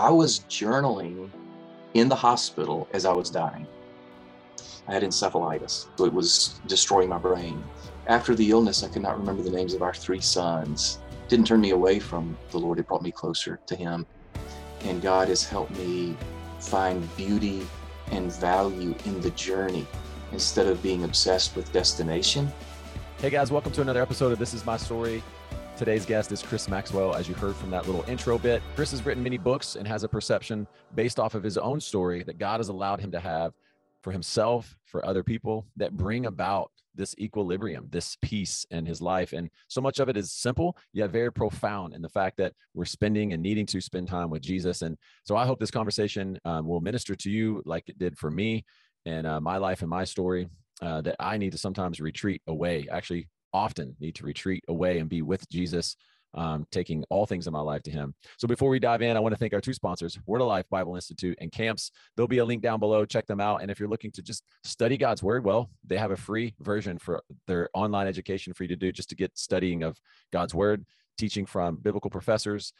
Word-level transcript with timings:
I 0.00 0.08
was 0.08 0.40
journaling 0.48 1.28
in 1.92 2.08
the 2.08 2.14
hospital 2.14 2.88
as 2.94 3.04
I 3.04 3.12
was 3.12 3.28
dying. 3.28 3.66
I 4.88 4.94
had 4.94 5.02
encephalitis, 5.02 5.88
so 5.94 6.06
it 6.06 6.12
was 6.14 6.58
destroying 6.66 7.10
my 7.10 7.18
brain. 7.18 7.62
After 8.06 8.34
the 8.34 8.50
illness, 8.50 8.82
I 8.82 8.88
could 8.88 9.02
not 9.02 9.18
remember 9.18 9.42
the 9.42 9.50
names 9.50 9.74
of 9.74 9.82
our 9.82 9.92
three 9.92 10.22
sons. 10.22 11.00
It 11.10 11.28
didn't 11.28 11.46
turn 11.46 11.60
me 11.60 11.72
away 11.72 11.98
from 11.98 12.34
the 12.50 12.56
Lord, 12.56 12.78
it 12.78 12.88
brought 12.88 13.02
me 13.02 13.12
closer 13.12 13.60
to 13.66 13.76
Him. 13.76 14.06
And 14.84 15.02
God 15.02 15.28
has 15.28 15.44
helped 15.44 15.76
me 15.76 16.16
find 16.60 17.06
beauty 17.14 17.66
and 18.10 18.32
value 18.32 18.94
in 19.04 19.20
the 19.20 19.32
journey 19.32 19.86
instead 20.32 20.66
of 20.66 20.82
being 20.82 21.04
obsessed 21.04 21.54
with 21.54 21.70
destination. 21.74 22.50
Hey 23.18 23.28
guys, 23.28 23.52
welcome 23.52 23.72
to 23.72 23.82
another 23.82 24.00
episode 24.00 24.32
of 24.32 24.38
This 24.38 24.54
Is 24.54 24.64
My 24.64 24.78
Story. 24.78 25.22
Today's 25.80 26.04
guest 26.04 26.30
is 26.30 26.42
Chris 26.42 26.68
Maxwell. 26.68 27.14
As 27.14 27.26
you 27.26 27.34
heard 27.34 27.56
from 27.56 27.70
that 27.70 27.86
little 27.86 28.04
intro 28.06 28.36
bit, 28.36 28.62
Chris 28.76 28.90
has 28.90 29.06
written 29.06 29.22
many 29.22 29.38
books 29.38 29.76
and 29.76 29.88
has 29.88 30.04
a 30.04 30.08
perception 30.08 30.66
based 30.94 31.18
off 31.18 31.34
of 31.34 31.42
his 31.42 31.56
own 31.56 31.80
story 31.80 32.22
that 32.24 32.36
God 32.36 32.60
has 32.60 32.68
allowed 32.68 33.00
him 33.00 33.10
to 33.12 33.18
have 33.18 33.54
for 34.02 34.12
himself, 34.12 34.76
for 34.84 35.02
other 35.06 35.24
people 35.24 35.64
that 35.78 35.96
bring 35.96 36.26
about 36.26 36.70
this 36.94 37.14
equilibrium, 37.18 37.86
this 37.88 38.18
peace 38.20 38.66
in 38.70 38.84
his 38.84 39.00
life. 39.00 39.32
And 39.32 39.48
so 39.68 39.80
much 39.80 40.00
of 40.00 40.10
it 40.10 40.18
is 40.18 40.32
simple, 40.32 40.76
yet 40.92 41.12
very 41.12 41.32
profound 41.32 41.94
in 41.94 42.02
the 42.02 42.10
fact 42.10 42.36
that 42.36 42.52
we're 42.74 42.84
spending 42.84 43.32
and 43.32 43.42
needing 43.42 43.64
to 43.64 43.80
spend 43.80 44.06
time 44.06 44.28
with 44.28 44.42
Jesus. 44.42 44.82
And 44.82 44.98
so 45.24 45.34
I 45.34 45.46
hope 45.46 45.60
this 45.60 45.70
conversation 45.70 46.38
um, 46.44 46.66
will 46.66 46.82
minister 46.82 47.14
to 47.14 47.30
you 47.30 47.62
like 47.64 47.88
it 47.88 47.98
did 47.98 48.18
for 48.18 48.30
me 48.30 48.66
and 49.06 49.26
uh, 49.26 49.40
my 49.40 49.56
life 49.56 49.80
and 49.80 49.88
my 49.88 50.04
story. 50.04 50.46
Uh, 50.82 51.02
that 51.02 51.16
I 51.20 51.36
need 51.36 51.52
to 51.52 51.58
sometimes 51.58 52.00
retreat 52.00 52.40
away, 52.46 52.88
actually 52.90 53.28
often 53.52 53.96
need 54.00 54.14
to 54.16 54.24
retreat 54.24 54.64
away 54.68 54.98
and 54.98 55.08
be 55.08 55.22
with 55.22 55.48
Jesus, 55.48 55.96
um, 56.34 56.66
taking 56.70 57.04
all 57.10 57.26
things 57.26 57.46
in 57.46 57.52
my 57.52 57.60
life 57.60 57.82
to 57.84 57.90
Him. 57.90 58.14
So 58.38 58.46
before 58.46 58.70
we 58.70 58.78
dive 58.78 59.02
in, 59.02 59.16
I 59.16 59.20
want 59.20 59.32
to 59.32 59.38
thank 59.38 59.52
our 59.52 59.60
two 59.60 59.74
sponsors, 59.74 60.18
Word 60.26 60.40
of 60.40 60.46
Life 60.46 60.66
Bible 60.70 60.94
Institute 60.94 61.36
and 61.40 61.50
Camps. 61.50 61.90
There'll 62.16 62.28
be 62.28 62.38
a 62.38 62.44
link 62.44 62.62
down 62.62 62.78
below. 62.78 63.04
Check 63.04 63.26
them 63.26 63.40
out. 63.40 63.62
And 63.62 63.70
if 63.70 63.80
you're 63.80 63.88
looking 63.88 64.12
to 64.12 64.22
just 64.22 64.44
study 64.64 64.96
God's 64.96 65.22
Word, 65.22 65.44
well, 65.44 65.70
they 65.84 65.96
have 65.96 66.12
a 66.12 66.16
free 66.16 66.54
version 66.60 66.98
for 66.98 67.22
their 67.46 67.68
online 67.74 68.06
education 68.06 68.52
for 68.54 68.64
you 68.64 68.68
to 68.68 68.76
do 68.76 68.92
just 68.92 69.08
to 69.10 69.16
get 69.16 69.36
studying 69.36 69.82
of 69.82 69.98
God's 70.32 70.54
Word, 70.54 70.84
teaching 71.18 71.46
from 71.46 71.76
biblical 71.76 72.10
professors 72.10 72.72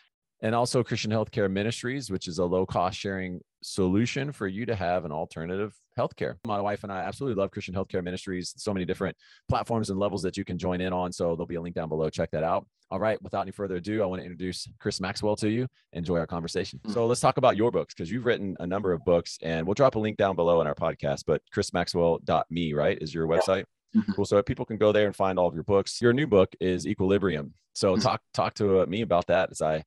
and 0.42 0.54
also 0.54 0.82
Christian 0.82 1.10
Healthcare 1.10 1.50
Ministries, 1.50 2.10
which 2.10 2.28
is 2.28 2.38
a 2.38 2.44
low 2.44 2.64
cost 2.64 2.98
sharing 2.98 3.40
solution 3.62 4.32
for 4.32 4.46
you 4.46 4.64
to 4.66 4.74
have 4.74 5.04
an 5.04 5.12
alternative 5.12 5.74
healthcare. 5.98 6.36
My 6.46 6.60
wife 6.60 6.82
and 6.82 6.92
I 6.92 7.00
absolutely 7.00 7.40
love 7.40 7.50
Christian 7.50 7.74
Healthcare 7.74 8.02
Ministries. 8.02 8.54
So 8.56 8.72
many 8.72 8.86
different 8.86 9.16
platforms 9.48 9.90
and 9.90 9.98
levels 9.98 10.22
that 10.22 10.36
you 10.36 10.44
can 10.44 10.56
join 10.56 10.80
in 10.80 10.92
on. 10.92 11.12
So 11.12 11.34
there'll 11.34 11.46
be 11.46 11.56
a 11.56 11.60
link 11.60 11.74
down 11.74 11.88
below. 11.88 12.08
Check 12.08 12.30
that 12.30 12.42
out. 12.42 12.66
All 12.90 12.98
right. 12.98 13.22
Without 13.22 13.42
any 13.42 13.52
further 13.52 13.76
ado, 13.76 14.02
I 14.02 14.06
want 14.06 14.20
to 14.20 14.24
introduce 14.24 14.66
Chris 14.80 15.00
Maxwell 15.00 15.36
to 15.36 15.48
you. 15.48 15.68
Enjoy 15.92 16.18
our 16.18 16.26
conversation. 16.26 16.80
Mm-hmm. 16.80 16.92
So 16.92 17.06
let's 17.06 17.20
talk 17.20 17.36
about 17.36 17.56
your 17.56 17.70
books 17.70 17.94
because 17.94 18.10
you've 18.10 18.26
written 18.26 18.56
a 18.60 18.66
number 18.66 18.92
of 18.92 19.04
books 19.04 19.38
and 19.42 19.66
we'll 19.66 19.74
drop 19.74 19.94
a 19.94 19.98
link 19.98 20.16
down 20.16 20.34
below 20.34 20.60
in 20.60 20.66
our 20.66 20.74
podcast. 20.74 21.24
But 21.26 21.42
chrismaxwell.me, 21.54 22.72
right, 22.72 22.98
is 23.00 23.14
your 23.14 23.26
website. 23.28 23.64
Mm-hmm. 23.94 24.12
Cool. 24.12 24.24
So 24.24 24.42
people 24.42 24.64
can 24.64 24.76
go 24.76 24.90
there 24.90 25.06
and 25.06 25.14
find 25.14 25.38
all 25.38 25.48
of 25.48 25.54
your 25.54 25.64
books. 25.64 26.00
Your 26.00 26.12
new 26.12 26.26
book 26.26 26.54
is 26.60 26.86
Equilibrium. 26.86 27.52
So 27.74 27.92
mm-hmm. 27.92 28.02
talk 28.02 28.22
talk 28.34 28.54
to 28.54 28.86
me 28.86 29.02
about 29.02 29.26
that 29.26 29.50
as 29.50 29.62
I 29.62 29.84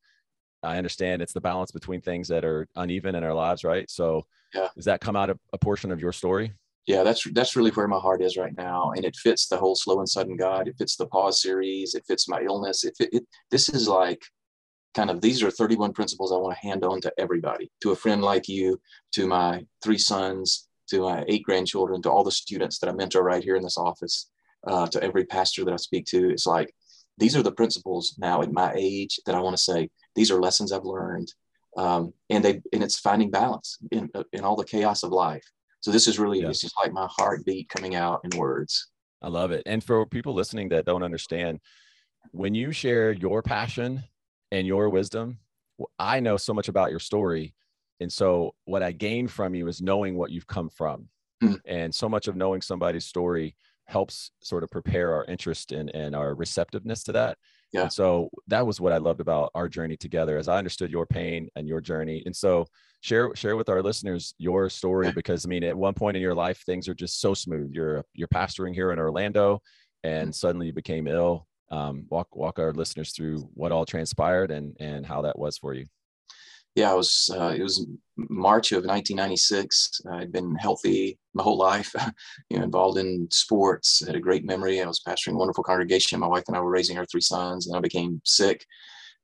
I 0.64 0.78
understand 0.78 1.22
it's 1.22 1.34
the 1.34 1.42
balance 1.42 1.72
between 1.72 2.02
things 2.02 2.28
that 2.30 2.46
are 2.46 2.68
uneven 2.76 3.16
in 3.16 3.24
our 3.24 3.34
lives, 3.34 3.64
right? 3.64 3.90
So, 3.90 4.26
yeah. 4.54 4.70
does 4.76 4.86
that 4.86 5.02
come 5.02 5.16
out 5.16 5.30
of 5.30 5.40
a 5.52 5.58
portion 5.58 5.92
of 5.92 6.00
your 6.00 6.12
story? 6.12 6.54
Yeah, 6.86 7.04
that's 7.04 7.24
that's 7.32 7.56
really 7.56 7.72
where 7.72 7.88
my 7.88 8.00
heart 8.00 8.22
is 8.22 8.36
right 8.36 8.56
now, 8.58 8.92
and 8.92 9.06
it 9.06 9.16
fits 9.16 9.48
the 9.48 9.58
whole 9.58 9.76
slow 9.76 10.00
and 10.00 10.10
sudden 10.10 10.36
God. 10.36 10.68
It 10.68 10.76
fits 10.78 10.98
the 10.98 11.08
pause 11.08 11.42
series. 11.42 11.96
It 11.96 12.06
fits 12.06 12.28
my 12.28 12.42
illness. 12.42 12.84
It, 12.84 12.96
it 13.00 13.26
this 13.52 13.70
is 13.70 13.88
like 13.88 14.22
kind 14.94 15.10
of 15.10 15.22
these 15.22 15.42
are 15.42 15.50
31 15.50 15.94
principles 15.94 16.32
I 16.32 16.38
want 16.38 16.56
to 16.56 16.68
hand 16.68 16.84
on 16.84 17.02
to 17.02 17.14
everybody, 17.18 17.72
to 17.82 17.92
a 17.92 17.96
friend 17.96 18.22
like 18.22 18.48
you, 18.48 18.80
to 19.14 19.28
my 19.28 19.66
three 19.82 19.98
sons, 19.98 20.68
to 20.90 21.02
my 21.02 21.24
eight 21.28 21.44
grandchildren, 21.44 22.02
to 22.02 22.12
all 22.12 22.24
the 22.24 22.32
students 22.32 22.80
that 22.80 22.90
I 22.90 22.94
mentor 22.94 23.24
right 23.24 23.44
here 23.44 23.56
in 23.56 23.64
this 23.64 23.78
office, 23.78 24.30
uh, 24.68 24.88
to 24.88 25.02
every 25.02 25.26
pastor 25.26 25.64
that 25.66 25.74
I 25.74 25.78
speak 25.78 26.06
to. 26.08 26.30
It's 26.30 26.46
like 26.46 26.74
these 27.18 27.36
are 27.36 27.44
the 27.44 27.52
principles 27.52 28.16
now 28.18 28.42
at 28.42 28.52
my 28.52 28.74
age 28.76 29.20
that 29.26 29.36
I 29.36 29.40
want 29.40 29.56
to 29.56 29.64
say 29.64 29.90
these 30.16 30.32
are 30.32 30.40
lessons 30.40 30.72
I've 30.72 30.86
learned. 30.86 31.34
Um, 31.76 32.14
and 32.30 32.44
they 32.44 32.62
and 32.72 32.84
it's 32.84 33.00
finding 33.00 33.32
balance 33.32 33.78
in 33.92 34.10
in 34.32 34.44
all 34.44 34.56
the 34.56 34.64
chaos 34.64 35.04
of 35.04 35.12
life. 35.12 35.44
So 35.82 35.92
this 35.92 36.08
is 36.08 36.20
really 36.20 36.42
yeah. 36.42 36.50
it's 36.50 36.62
just 36.62 36.78
like 36.82 36.94
my 36.94 37.08
heartbeat 37.10 37.70
coming 37.70 37.96
out 37.96 38.22
in 38.24 38.38
words. 38.38 38.90
I 39.22 39.30
love 39.30 39.52
it. 39.52 39.64
And 39.66 39.84
for 39.84 40.06
people 40.06 40.34
listening 40.34 40.70
that 40.70 40.86
don't 40.86 41.04
understand, 41.04 41.60
when 42.32 42.54
you 42.54 42.72
share 42.72 43.12
your 43.12 43.42
passion 43.42 44.04
and 44.52 44.68
your 44.68 44.90
wisdom, 44.90 45.40
I 45.98 46.20
know 46.20 46.38
so 46.38 46.54
much 46.54 46.68
about 46.68 46.92
your 46.92 47.00
story. 47.00 47.56
And 48.00 48.12
so 48.12 48.54
what 48.66 48.84
I 48.84 48.92
gain 48.92 49.28
from 49.28 49.56
you 49.56 49.68
is 49.68 49.82
knowing 49.82 50.16
what 50.16 50.32
you've 50.32 50.48
come 50.48 50.70
from. 50.70 51.08
Mm. 51.42 51.60
And 51.66 51.96
so 51.96 52.08
much 52.08 52.28
of 52.28 52.36
knowing 52.36 52.62
somebody's 52.62 53.06
story 53.06 53.56
helps 53.86 54.32
sort 54.42 54.64
of 54.64 54.72
prepare 54.72 55.14
our 55.14 55.26
interest 55.26 55.72
in 55.72 55.90
and 55.90 56.16
our 56.16 56.36
receptiveness 56.36 57.04
to 57.04 57.12
that. 57.14 57.38
Yeah. 57.72 57.84
And 57.84 57.94
so 57.94 58.30
that 58.48 58.66
was 58.66 58.80
what 58.80 58.94
I 58.94 58.98
loved 58.98 59.20
about 59.20 59.52
our 59.56 59.68
journey 59.68 59.98
together 59.98 60.38
as 60.38 60.48
I 60.48 60.58
understood 60.58 60.92
your 60.92 61.06
pain 61.06 61.50
and 61.56 61.68
your 61.68 61.82
journey. 61.82 62.22
And 62.26 62.36
so 62.36 62.66
share 63.02 63.36
share 63.36 63.56
with 63.58 63.70
our 63.70 63.82
listeners 63.82 64.36
your 64.38 64.70
story 64.70 65.12
because 65.12 65.46
I 65.46 65.50
mean 65.50 65.64
at 65.64 65.76
one 65.76 65.94
point 65.94 66.16
in 66.16 66.22
your 66.22 66.36
life 66.36 66.64
things 66.66 66.88
are 66.88 66.94
just 66.94 67.20
so 67.20 67.34
smooth. 67.34 67.72
You're 67.74 68.04
you're 68.14 68.28
pastoring 68.28 68.74
here 68.74 68.92
in 68.92 69.00
Orlando 69.00 69.62
and 70.04 70.30
mm-hmm. 70.30 70.32
suddenly 70.32 70.68
you 70.68 70.74
became 70.74 71.08
ill. 71.08 71.48
Um, 71.72 72.06
walk 72.10 72.36
walk 72.36 72.60
our 72.60 72.72
listeners 72.72 73.12
through 73.12 73.50
what 73.56 73.72
all 73.72 73.86
transpired 73.86 74.52
and 74.52 74.78
and 74.80 75.06
how 75.06 75.24
that 75.24 75.40
was 75.40 75.58
for 75.58 75.74
you 75.74 75.86
yeah, 76.76 76.92
I 76.92 76.94
was. 76.94 77.30
Uh, 77.34 77.54
it 77.56 77.62
was 77.62 77.86
March 78.18 78.72
of 78.72 78.86
1996. 78.86 80.02
I'd 80.12 80.32
been 80.32 80.56
healthy 80.56 81.20
my 81.34 81.44
whole 81.44 81.58
life, 81.58 81.94
you 82.50 82.58
know, 82.58 82.64
involved 82.64 82.98
in 82.98 83.28
sports. 83.32 84.06
Had 84.06 84.16
a 84.16 84.20
great 84.20 84.46
memory. 84.46 84.82
I 84.82 84.88
was 84.88 85.02
pastoring 85.08 85.34
a 85.34 85.38
wonderful 85.38 85.64
congregation. 85.64 86.20
My 86.20 86.28
wife 86.28 86.44
and 86.48 86.58
I 86.58 86.62
were 86.62 86.72
raising 86.72 86.98
our 86.98 87.06
three 87.06 87.22
sons, 87.22 87.68
and 87.68 87.76
I 87.76 87.80
became 87.80 88.22
sick. 88.26 88.66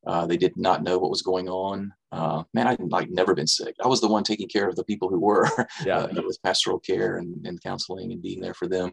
Uh, 0.05 0.25
they 0.25 0.37
did 0.37 0.55
not 0.55 0.83
know 0.83 0.97
what 0.97 1.09
was 1.09 1.21
going 1.21 1.49
on. 1.49 1.91
Uh, 2.11 2.43
man, 2.53 2.67
I'd 2.67 2.79
like 2.79 3.09
never 3.09 3.35
been 3.35 3.47
sick. 3.47 3.75
I 3.83 3.87
was 3.87 3.99
the 3.99 4.07
one 4.07 4.23
taking 4.23 4.47
care 4.47 4.67
of 4.67 4.75
the 4.75 4.83
people 4.85 5.09
who 5.09 5.19
were, 5.19 5.47
yeah, 5.85 5.97
uh, 5.97 6.21
with 6.25 6.41
pastoral 6.43 6.79
care 6.79 7.17
and, 7.17 7.45
and 7.45 7.61
counseling 7.61 8.11
and 8.11 8.21
being 8.21 8.39
there 8.39 8.53
for 8.53 8.67
them. 8.67 8.91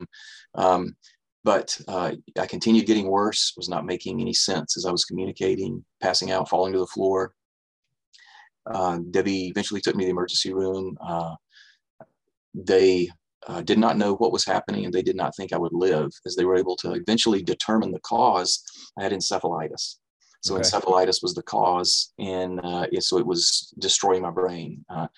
Um, 0.54 0.96
but 1.44 1.78
uh, 1.86 2.12
I 2.40 2.46
continued 2.46 2.86
getting 2.86 3.06
worse. 3.06 3.52
Was 3.56 3.68
not 3.68 3.86
making 3.86 4.20
any 4.20 4.32
sense 4.32 4.76
as 4.76 4.84
I 4.84 4.90
was 4.90 5.04
communicating, 5.04 5.84
passing 6.02 6.32
out, 6.32 6.48
falling 6.48 6.72
to 6.72 6.80
the 6.80 6.86
floor. 6.86 7.34
Uh, 8.66 8.98
Debbie 9.10 9.48
eventually 9.48 9.80
took 9.80 9.96
me 9.96 10.04
to 10.04 10.06
the 10.06 10.12
emergency 10.12 10.52
room. 10.52 10.96
Uh, 11.00 11.34
they 12.54 13.08
uh, 13.46 13.62
did 13.62 13.78
not 13.78 13.96
know 13.96 14.14
what 14.16 14.32
was 14.32 14.44
happening 14.44 14.84
and 14.84 14.92
they 14.92 15.02
did 15.02 15.16
not 15.16 15.34
think 15.36 15.52
I 15.52 15.58
would 15.58 15.72
live 15.72 16.10
as 16.24 16.34
they 16.34 16.44
were 16.44 16.56
able 16.56 16.76
to 16.76 16.92
eventually 16.92 17.42
determine 17.42 17.92
the 17.92 18.00
cause. 18.00 18.62
I 18.98 19.02
had 19.02 19.12
encephalitis. 19.12 19.96
So 20.42 20.54
okay. 20.54 20.62
encephalitis 20.62 21.22
was 21.22 21.34
the 21.34 21.42
cause, 21.42 22.12
and 22.18 22.60
uh, 22.60 22.86
so 23.00 23.18
it 23.18 23.26
was 23.26 23.74
destroying 23.80 24.22
my 24.22 24.30
brain. 24.30 24.84
Uh, 24.88 25.08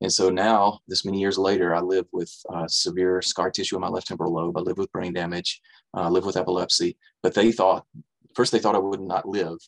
and 0.00 0.12
so 0.12 0.28
now, 0.28 0.80
this 0.88 1.04
many 1.04 1.20
years 1.20 1.38
later, 1.38 1.72
I 1.74 1.80
live 1.80 2.06
with 2.12 2.34
uh, 2.52 2.66
severe 2.66 3.22
scar 3.22 3.50
tissue 3.50 3.76
in 3.76 3.82
my 3.82 3.88
left 3.88 4.08
temporal 4.08 4.34
lobe. 4.34 4.58
I 4.58 4.60
live 4.60 4.78
with 4.78 4.90
brain 4.90 5.12
damage. 5.12 5.60
I 5.94 6.08
live 6.08 6.24
with 6.24 6.36
epilepsy. 6.36 6.96
But 7.22 7.34
they 7.34 7.52
thought, 7.52 7.86
first 8.34 8.52
they 8.52 8.58
thought 8.58 8.74
I 8.74 8.78
would 8.78 9.00
not 9.00 9.26
live, 9.28 9.58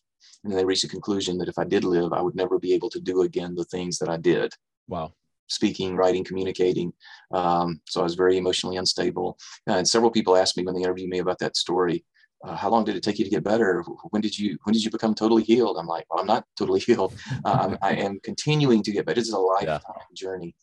and 0.43 0.53
then 0.53 0.59
they 0.59 0.65
reached 0.65 0.85
a 0.85 0.89
conclusion 0.89 1.39
that 1.39 1.49
if 1.49 1.59
I 1.59 1.65
did 1.65 1.85
live, 1.85 2.13
I 2.13 2.21
would 2.21 2.35
never 2.35 2.59
be 2.59 2.75
able 2.75 2.91
to 2.91 3.01
do 3.01 3.23
again 3.23 3.55
the 3.55 3.65
things 3.65 3.99
that 3.99 4.09
I 4.09 4.17
did. 4.17 4.53
Wow. 4.89 5.13
Speaking, 5.49 5.97
writing, 5.97 6.25
communicating. 6.25 6.93
Um, 7.31 7.81
so 7.87 8.01
I 8.01 8.05
was 8.05 8.15
very 8.15 8.39
emotionally 8.39 8.77
unstable. 8.77 9.39
Uh, 9.69 9.75
and 9.75 9.89
several 9.89 10.11
people 10.11 10.37
asked 10.37 10.57
me 10.57 10.65
when 10.65 10.75
they 10.75 10.83
interviewed 10.83 11.11
me 11.11 11.19
about 11.19 11.39
that 11.41 11.57
story, 11.57 12.05
uh, 12.45 12.55
how 12.55 12.69
long 12.69 12.85
did 12.85 12.97
it 12.97 13.03
take 13.03 13.19
you 13.19 13.25
to 13.25 13.31
get 13.31 13.43
better? 13.43 13.83
When 14.11 14.21
did 14.21 14.39
you 14.39 14.59
when 14.65 14.75
did 14.75 14.85
you 14.85 14.91
become 14.91 15.15
totally 15.15 15.43
healed? 15.43 15.79
I'm 15.79 15.87
like, 15.87 16.05
well, 16.11 16.21
I'm 16.21 16.27
not 16.27 16.45
totally 16.59 16.81
healed. 16.89 17.15
Uh, 17.45 17.77
I 17.83 17.95
am 17.95 18.21
continuing 18.23 18.83
to 18.83 18.93
get 18.93 19.07
better. 19.07 19.21
It's 19.21 19.33
a 19.33 19.38
lifetime 19.38 19.81
yeah. 19.87 20.15
journey. 20.15 20.55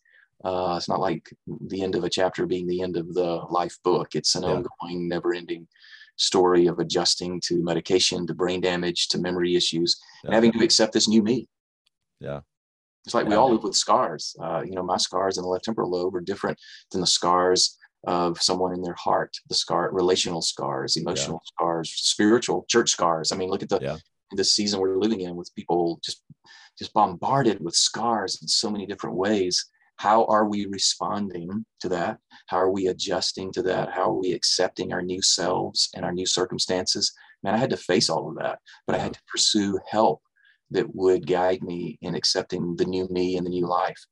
Uh, 0.44 0.74
it's 0.76 0.88
not 0.88 1.00
like 1.00 1.32
the 1.68 1.82
end 1.82 1.94
of 1.94 2.04
a 2.04 2.10
chapter 2.10 2.46
being 2.46 2.66
the 2.66 2.82
end 2.82 2.96
of 2.96 3.14
the 3.14 3.42
life 3.50 3.78
book. 3.84 4.14
It's 4.14 4.34
an 4.34 4.42
yeah. 4.42 4.62
ongoing, 4.82 5.08
never-ending 5.08 5.68
story 6.22 6.66
of 6.68 6.78
adjusting 6.78 7.40
to 7.44 7.62
medication, 7.62 8.26
to 8.26 8.34
brain 8.34 8.60
damage, 8.60 9.08
to 9.08 9.18
memory 9.18 9.56
issues, 9.56 10.00
yeah. 10.22 10.28
and 10.28 10.34
having 10.34 10.52
to 10.52 10.64
accept 10.64 10.92
this 10.92 11.08
new 11.08 11.22
me. 11.22 11.48
Yeah. 12.20 12.40
It's 13.04 13.14
like 13.14 13.24
yeah. 13.24 13.30
we 13.30 13.36
all 13.36 13.50
live 13.50 13.64
with 13.64 13.74
scars. 13.74 14.36
Uh, 14.40 14.62
you 14.64 14.74
know, 14.74 14.84
my 14.84 14.96
scars 14.96 15.36
in 15.36 15.42
the 15.42 15.48
left 15.48 15.64
temporal 15.64 15.90
lobe 15.90 16.14
are 16.14 16.20
different 16.20 16.58
than 16.92 17.00
the 17.00 17.06
scars 17.06 17.76
of 18.06 18.40
someone 18.40 18.72
in 18.72 18.82
their 18.82 18.94
heart, 18.94 19.36
the 19.48 19.54
scar, 19.54 19.90
relational 19.92 20.42
scars, 20.42 20.96
emotional 20.96 21.40
yeah. 21.44 21.50
scars, 21.54 21.92
spiritual 21.92 22.64
church 22.68 22.90
scars. 22.90 23.32
I 23.32 23.36
mean, 23.36 23.50
look 23.50 23.62
at 23.62 23.68
the 23.68 24.00
the 24.34 24.44
season 24.44 24.80
we're 24.80 24.98
living 24.98 25.20
in 25.20 25.36
with 25.36 25.54
people 25.54 26.00
just 26.02 26.22
just 26.78 26.94
bombarded 26.94 27.60
with 27.60 27.74
scars 27.74 28.40
in 28.40 28.48
so 28.48 28.70
many 28.70 28.86
different 28.86 29.16
ways 29.16 29.66
how 30.02 30.24
are 30.26 30.46
we 30.46 30.66
responding 30.66 31.64
to 31.80 31.88
that 31.88 32.18
how 32.46 32.58
are 32.58 32.70
we 32.70 32.88
adjusting 32.88 33.52
to 33.52 33.62
that 33.62 33.90
how 33.92 34.10
are 34.10 34.20
we 34.24 34.32
accepting 34.32 34.92
our 34.92 35.02
new 35.02 35.22
selves 35.22 35.90
and 35.94 36.04
our 36.04 36.12
new 36.12 36.26
circumstances 36.26 37.12
man 37.42 37.54
i 37.54 37.58
had 37.58 37.70
to 37.70 37.76
face 37.76 38.08
all 38.10 38.28
of 38.28 38.36
that 38.36 38.58
but 38.86 38.96
i 38.96 38.98
had 38.98 39.14
to 39.14 39.20
pursue 39.30 39.78
help 39.88 40.20
that 40.72 40.94
would 40.94 41.26
guide 41.26 41.62
me 41.62 41.98
in 42.02 42.14
accepting 42.14 42.74
the 42.76 42.84
new 42.84 43.06
me 43.10 43.36
and 43.36 43.46
the 43.46 43.50
new 43.50 43.66
life 43.66 44.06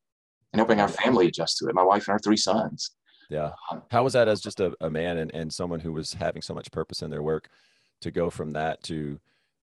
and 0.53 0.61
helping 0.61 0.81
our 0.81 0.89
family 0.89 1.27
adjust 1.27 1.59
to 1.59 1.67
it. 1.67 1.75
My 1.75 1.83
wife 1.83 2.07
and 2.07 2.13
our 2.13 2.19
three 2.19 2.37
sons. 2.37 2.91
Yeah. 3.29 3.51
Um, 3.71 3.83
How 3.91 4.03
was 4.03 4.13
that 4.15 4.29
as 4.29 4.41
just 4.41 4.61
a, 4.61 4.75
a 4.81 4.91
man 4.91 5.19
and, 5.19 5.33
and 5.35 5.53
someone 5.53 5.81
who 5.81 5.93
was 5.93 6.13
having 6.13 6.43
so 6.43 6.55
much 6.55 6.71
purpose 6.71 7.03
in 7.03 7.11
their 7.11 7.23
work 7.23 7.49
to 8.01 8.11
go 8.11 8.31
from 8.31 8.51
that 8.53 8.83
to 8.85 9.19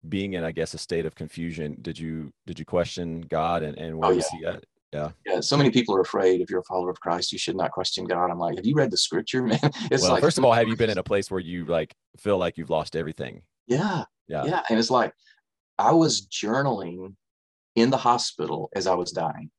being 0.07 0.33
in, 0.33 0.44
I 0.44 0.51
guess, 0.51 0.74
a 0.74 0.77
state 0.77 1.06
of 1.06 1.16
confusion? 1.16 1.77
Did 1.81 1.98
you, 1.98 2.31
did 2.45 2.60
you 2.60 2.66
question 2.66 3.22
God 3.22 3.63
and, 3.63 3.77
and 3.77 3.98
where 3.98 4.10
oh, 4.10 4.12
yeah. 4.12 4.18
was 4.18 4.27
he 4.30 4.45
at? 4.45 4.63
Yeah. 4.96 5.10
Yeah. 5.26 5.40
So 5.42 5.58
many 5.58 5.72
people 5.72 5.96
are 5.96 6.02
afraid 6.02 6.42
if 6.42 6.50
you're 6.50 6.62
a 6.62 6.64
follower 6.64 6.90
of 6.90 7.00
Christ, 7.00 7.34
you 7.34 7.38
should 7.38 7.58
not 7.58 7.72
question 7.72 8.06
God. 8.06 8.32
I'm 8.32 8.40
like, 8.40 8.56
have 8.56 8.66
you 8.66 8.76
read 8.76 8.92
the 8.92 8.98
scripture, 8.98 9.44
man? 9.46 9.60
It's 9.92 10.04
well, 10.04 10.14
like, 10.14 10.22
first 10.22 10.38
of 10.38 10.46
all, 10.46 10.54
have 10.54 10.68
you 10.68 10.76
been 10.76 10.90
in 10.90 10.98
a 10.98 11.04
place 11.04 11.30
where 11.30 11.40
you 11.40 11.66
like 11.66 11.94
feel 12.18 12.38
like 12.38 12.58
you've 12.58 12.70
lost 12.70 12.96
everything? 12.96 13.42
Yeah. 13.68 14.06
Yeah. 14.28 14.46
Yeah. 14.46 14.62
And 14.70 14.80
it's 14.80 14.90
like, 14.90 15.14
I 15.78 15.92
was 15.92 16.28
journaling 16.28 17.16
in 17.76 17.90
the 17.90 17.98
hospital 17.98 18.70
as 18.76 18.88
I 18.88 18.96
was 18.96 19.12
dying. 19.12 19.52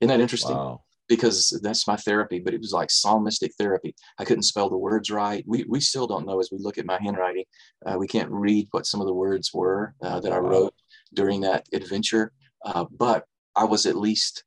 Isn't 0.00 0.08
that 0.08 0.20
interesting? 0.20 0.56
Wow. 0.56 0.82
Because 1.06 1.60
that's 1.62 1.86
my 1.86 1.96
therapy, 1.96 2.40
but 2.40 2.54
it 2.54 2.60
was 2.60 2.72
like 2.72 2.90
psalmistic 2.90 3.52
therapy. 3.58 3.94
I 4.18 4.24
couldn't 4.24 4.44
spell 4.44 4.70
the 4.70 4.78
words 4.78 5.10
right. 5.10 5.44
We, 5.46 5.64
we 5.68 5.78
still 5.78 6.06
don't 6.06 6.26
know 6.26 6.40
as 6.40 6.48
we 6.50 6.58
look 6.58 6.78
at 6.78 6.86
my 6.86 6.98
handwriting. 7.00 7.44
Uh, 7.86 7.98
we 7.98 8.08
can't 8.08 8.30
read 8.30 8.68
what 8.70 8.86
some 8.86 9.00
of 9.00 9.06
the 9.06 9.12
words 9.12 9.50
were 9.52 9.94
uh, 10.02 10.18
that 10.20 10.32
I 10.32 10.38
wrote 10.38 10.74
during 11.12 11.42
that 11.42 11.66
adventure. 11.74 12.32
Uh, 12.64 12.86
but 12.90 13.24
I 13.54 13.64
was 13.64 13.86
at 13.86 13.96
least 13.96 14.44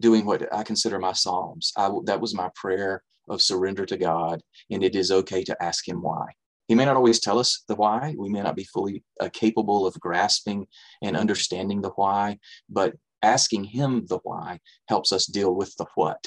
doing 0.00 0.24
what 0.24 0.52
I 0.52 0.62
consider 0.62 0.98
my 0.98 1.12
Psalms. 1.12 1.72
I, 1.76 1.90
that 2.04 2.20
was 2.20 2.34
my 2.34 2.50
prayer 2.54 3.02
of 3.28 3.42
surrender 3.42 3.86
to 3.86 3.96
God, 3.96 4.42
and 4.70 4.82
it 4.82 4.94
is 4.94 5.10
okay 5.10 5.44
to 5.44 5.62
ask 5.62 5.86
Him 5.88 6.02
why. 6.02 6.26
He 6.68 6.74
may 6.74 6.84
not 6.84 6.96
always 6.96 7.20
tell 7.20 7.38
us 7.38 7.64
the 7.68 7.74
why. 7.74 8.14
We 8.16 8.28
may 8.28 8.42
not 8.42 8.56
be 8.56 8.64
fully 8.64 9.02
uh, 9.20 9.28
capable 9.32 9.86
of 9.86 9.98
grasping 9.98 10.66
and 11.02 11.16
understanding 11.16 11.82
the 11.82 11.90
why, 11.90 12.38
but 12.68 12.94
asking 13.22 13.64
Him 13.64 14.06
the 14.08 14.20
why 14.22 14.60
helps 14.88 15.12
us 15.12 15.26
deal 15.26 15.54
with 15.54 15.74
the 15.76 15.86
what 15.94 16.24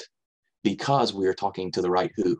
because 0.64 1.14
we 1.14 1.28
are 1.28 1.34
talking 1.34 1.70
to 1.70 1.82
the 1.82 1.90
right 1.90 2.10
who. 2.16 2.36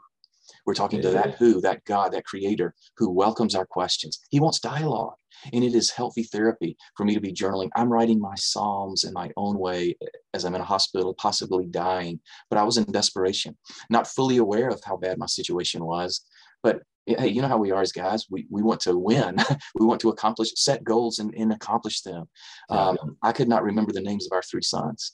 We're 0.66 0.74
talking 0.74 1.00
yeah. 1.00 1.10
to 1.10 1.14
that 1.14 1.34
who, 1.34 1.60
that 1.60 1.84
God, 1.84 2.12
that 2.12 2.24
creator 2.24 2.74
who 2.96 3.10
welcomes 3.10 3.54
our 3.54 3.66
questions. 3.66 4.18
He 4.30 4.40
wants 4.40 4.60
dialogue. 4.60 5.14
And 5.52 5.62
it 5.62 5.74
is 5.74 5.90
healthy 5.90 6.22
therapy 6.22 6.76
for 6.96 7.04
me 7.04 7.14
to 7.14 7.20
be 7.20 7.32
journaling. 7.32 7.68
I'm 7.76 7.92
writing 7.92 8.18
my 8.18 8.34
Psalms 8.34 9.04
in 9.04 9.12
my 9.12 9.30
own 9.36 9.58
way 9.58 9.96
as 10.34 10.44
I'm 10.44 10.54
in 10.54 10.60
a 10.60 10.64
hospital, 10.64 11.14
possibly 11.14 11.66
dying. 11.66 12.20
But 12.50 12.58
I 12.58 12.64
was 12.64 12.76
in 12.76 12.84
desperation, 12.90 13.56
not 13.88 14.08
fully 14.08 14.36
aware 14.36 14.68
of 14.68 14.82
how 14.84 14.96
bad 14.96 15.18
my 15.18 15.26
situation 15.26 15.84
was. 15.84 16.22
But 16.62 16.82
hey, 17.06 17.28
you 17.28 17.40
know 17.40 17.48
how 17.48 17.58
we 17.58 17.70
are 17.70 17.82
as 17.82 17.92
guys. 17.92 18.26
We, 18.30 18.46
we 18.50 18.62
want 18.62 18.80
to 18.80 18.98
win. 18.98 19.36
we 19.78 19.86
want 19.86 20.00
to 20.02 20.08
accomplish, 20.08 20.52
set 20.56 20.84
goals 20.84 21.18
and, 21.18 21.34
and 21.34 21.52
accomplish 21.52 22.02
them. 22.02 22.28
Um, 22.68 23.16
I 23.22 23.32
could 23.32 23.48
not 23.48 23.62
remember 23.62 23.92
the 23.92 24.00
names 24.00 24.26
of 24.26 24.32
our 24.32 24.42
three 24.42 24.62
sons. 24.62 25.12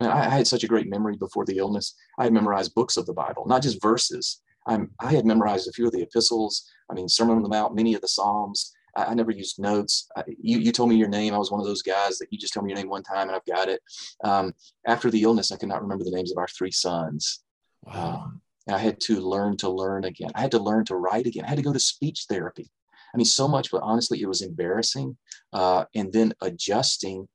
Man, 0.00 0.10
I, 0.10 0.26
I 0.26 0.28
had 0.28 0.46
such 0.46 0.64
a 0.64 0.68
great 0.68 0.88
memory 0.88 1.16
before 1.16 1.44
the 1.44 1.58
illness. 1.58 1.94
I 2.18 2.24
had 2.24 2.32
memorized 2.32 2.74
books 2.74 2.96
of 2.96 3.06
the 3.06 3.12
Bible, 3.12 3.46
not 3.46 3.62
just 3.62 3.82
verses. 3.82 4.40
I'm, 4.66 4.90
I 5.00 5.12
had 5.12 5.26
memorized 5.26 5.68
a 5.68 5.72
few 5.72 5.86
of 5.86 5.92
the 5.92 6.02
epistles. 6.02 6.70
I 6.90 6.94
mean, 6.94 7.08
Sermon 7.08 7.36
on 7.36 7.42
the 7.42 7.48
Mount, 7.48 7.74
many 7.74 7.94
of 7.94 8.00
the 8.00 8.08
Psalms. 8.08 8.72
I, 8.96 9.04
I 9.06 9.14
never 9.14 9.30
used 9.30 9.58
notes. 9.58 10.08
I, 10.16 10.24
you, 10.40 10.58
you 10.58 10.72
told 10.72 10.88
me 10.88 10.96
your 10.96 11.08
name. 11.08 11.34
I 11.34 11.38
was 11.38 11.50
one 11.50 11.60
of 11.60 11.66
those 11.66 11.82
guys 11.82 12.18
that 12.18 12.28
you 12.30 12.38
just 12.38 12.52
tell 12.52 12.62
me 12.62 12.70
your 12.70 12.78
name 12.78 12.88
one 12.88 13.02
time 13.02 13.28
and 13.28 13.36
I've 13.36 13.44
got 13.44 13.68
it. 13.68 13.80
Um, 14.24 14.52
after 14.86 15.10
the 15.10 15.22
illness, 15.22 15.52
I 15.52 15.56
could 15.56 15.68
not 15.68 15.82
remember 15.82 16.04
the 16.04 16.10
names 16.10 16.32
of 16.32 16.38
our 16.38 16.48
three 16.48 16.70
sons. 16.70 17.42
Wow. 17.82 18.24
Um, 18.24 18.40
I 18.68 18.78
had 18.78 19.00
to 19.02 19.20
learn 19.20 19.56
to 19.58 19.68
learn 19.68 20.04
again. 20.04 20.30
I 20.34 20.40
had 20.40 20.50
to 20.52 20.62
learn 20.62 20.84
to 20.86 20.96
write 20.96 21.26
again. 21.26 21.44
I 21.44 21.48
had 21.48 21.56
to 21.56 21.64
go 21.64 21.72
to 21.72 21.80
speech 21.80 22.26
therapy. 22.28 22.70
I 23.12 23.16
mean, 23.16 23.24
so 23.24 23.48
much, 23.48 23.70
but 23.70 23.82
honestly, 23.82 24.22
it 24.22 24.28
was 24.28 24.42
embarrassing. 24.42 25.16
Uh, 25.52 25.86
and 25.94 26.12
then 26.12 26.32
adjusting 26.40 27.26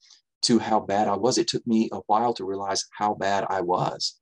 to 0.43 0.59
how 0.59 0.79
bad 0.79 1.07
I 1.07 1.15
was. 1.15 1.37
It 1.37 1.47
took 1.47 1.65
me 1.67 1.89
a 1.91 1.99
while 2.07 2.33
to 2.35 2.45
realize 2.45 2.85
how 2.97 3.15
bad 3.15 3.45
I 3.49 3.61
was 3.61 4.19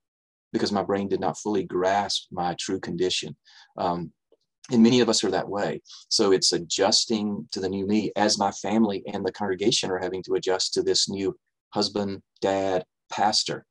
because 0.54 0.72
my 0.72 0.84
brain 0.84 1.08
did 1.08 1.20
not 1.20 1.38
fully 1.38 1.64
grasp 1.64 2.28
my 2.32 2.56
true 2.60 2.80
condition. 2.80 3.36
Um, 3.78 4.12
and 4.72 4.82
many 4.82 5.02
of 5.02 5.10
us 5.10 5.24
are 5.24 5.32
that 5.32 5.50
way. 5.50 5.82
So 6.10 6.32
it's 6.32 6.54
adjusting 6.54 7.48
to 7.52 7.60
the 7.60 7.70
new 7.70 7.86
me 7.86 8.12
as 8.16 8.38
my 8.38 8.52
family 8.52 9.04
and 9.12 9.26
the 9.26 9.32
congregation 9.32 9.92
are 9.92 10.00
having 10.00 10.24
to 10.24 10.36
adjust 10.36 10.74
to 10.74 10.84
this 10.84 11.10
new 11.10 11.36
husband, 11.74 12.22
dad, 12.42 12.86
pastor. 13.12 13.66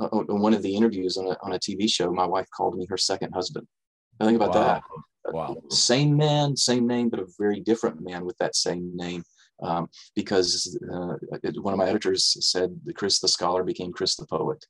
Uh, 0.00 0.06
uh 0.06 0.24
one 0.28 0.54
of 0.54 0.62
the 0.62 0.74
interviews 0.74 1.16
on 1.16 1.26
a, 1.26 1.36
on 1.42 1.52
a 1.52 1.58
TV 1.58 1.90
show, 1.90 2.10
my 2.10 2.26
wife 2.26 2.46
called 2.56 2.76
me 2.76 2.86
her 2.88 2.96
second 2.96 3.32
husband. 3.32 3.66
I 4.20 4.24
think 4.24 4.36
about 4.36 4.54
wow. 4.54 4.64
that. 4.64 4.82
Wow. 5.34 5.56
Same 5.68 6.16
man, 6.16 6.56
same 6.56 6.86
name, 6.86 7.10
but 7.10 7.20
a 7.20 7.26
very 7.38 7.60
different 7.60 8.00
man 8.00 8.24
with 8.24 8.38
that 8.38 8.56
same 8.56 8.96
name. 8.96 9.22
Um, 9.60 9.88
because 10.14 10.78
uh, 10.90 11.14
one 11.60 11.74
of 11.74 11.78
my 11.78 11.88
editors 11.88 12.36
said 12.48 12.80
Chris 12.94 13.18
the 13.18 13.26
scholar 13.26 13.64
became 13.64 13.92
Chris 13.92 14.14
the 14.14 14.24
poet. 14.24 14.64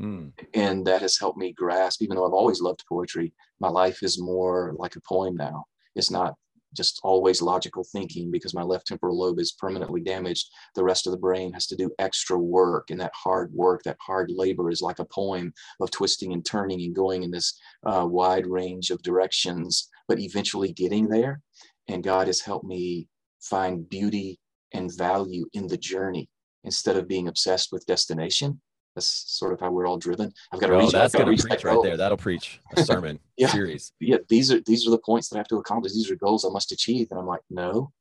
Mm. 0.00 0.32
And 0.54 0.86
that 0.86 1.02
has 1.02 1.18
helped 1.18 1.38
me 1.38 1.52
grasp, 1.52 2.02
even 2.02 2.16
though 2.16 2.26
I've 2.26 2.32
always 2.32 2.60
loved 2.60 2.84
poetry, 2.88 3.32
my 3.62 3.68
life 3.68 4.02
is 4.02 4.20
more 4.20 4.74
like 4.76 4.96
a 4.96 5.00
poem 5.08 5.36
now. 5.36 5.64
It's 5.94 6.10
not 6.10 6.34
just 6.74 7.00
always 7.04 7.42
logical 7.42 7.84
thinking 7.92 8.30
because 8.30 8.54
my 8.54 8.62
left 8.62 8.86
temporal 8.86 9.18
lobe 9.18 9.38
is 9.38 9.52
permanently 9.52 10.00
damaged. 10.00 10.48
The 10.74 10.82
rest 10.82 11.06
of 11.06 11.12
the 11.12 11.18
brain 11.18 11.52
has 11.52 11.66
to 11.68 11.76
do 11.76 11.90
extra 11.98 12.36
work, 12.36 12.90
and 12.90 13.00
that 13.00 13.12
hard 13.14 13.52
work, 13.52 13.82
that 13.84 13.98
hard 14.00 14.30
labor 14.30 14.70
is 14.70 14.82
like 14.82 14.98
a 14.98 15.04
poem 15.04 15.52
of 15.80 15.90
twisting 15.90 16.32
and 16.32 16.44
turning 16.44 16.82
and 16.82 16.94
going 16.94 17.22
in 17.22 17.30
this 17.30 17.58
uh, 17.86 18.06
wide 18.08 18.46
range 18.46 18.90
of 18.90 19.02
directions, 19.02 19.88
but 20.08 20.18
eventually 20.18 20.72
getting 20.72 21.08
there. 21.08 21.40
And 21.88 22.02
God 22.02 22.26
has 22.26 22.40
helped 22.40 22.66
me 22.66 23.06
find 23.40 23.88
beauty 23.88 24.40
and 24.72 24.90
value 24.96 25.46
in 25.52 25.66
the 25.66 25.76
journey 25.76 26.28
instead 26.64 26.96
of 26.96 27.08
being 27.08 27.28
obsessed 27.28 27.68
with 27.70 27.86
destination 27.86 28.60
that's 28.94 29.06
sort 29.06 29.52
of 29.52 29.60
how 29.60 29.70
we're 29.70 29.86
all 29.86 29.96
driven. 29.96 30.32
I've 30.52 30.60
got 30.60 30.66
to 30.68 30.76
reach. 30.76 30.92
That's 30.92 31.14
going 31.14 31.36
to 31.36 31.42
preach 31.42 31.64
right 31.64 31.82
there. 31.82 31.96
That'll 31.96 32.18
preach 32.18 32.60
a 32.76 32.82
sermon 32.84 33.18
yeah. 33.36 33.48
series. 33.48 33.92
Yeah, 34.00 34.18
these 34.28 34.52
are 34.52 34.60
these 34.60 34.86
are 34.86 34.90
the 34.90 34.98
points 34.98 35.28
that 35.28 35.36
I 35.36 35.40
have 35.40 35.48
to 35.48 35.56
accomplish. 35.56 35.92
These 35.92 36.10
are 36.10 36.16
goals 36.16 36.44
I 36.44 36.50
must 36.50 36.72
achieve. 36.72 37.08
And 37.10 37.18
I'm 37.18 37.26
like, 37.26 37.40
no, 37.48 37.92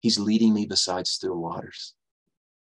he's 0.00 0.18
leading 0.18 0.52
me 0.52 0.66
beside 0.66 1.06
still 1.06 1.36
waters. 1.36 1.94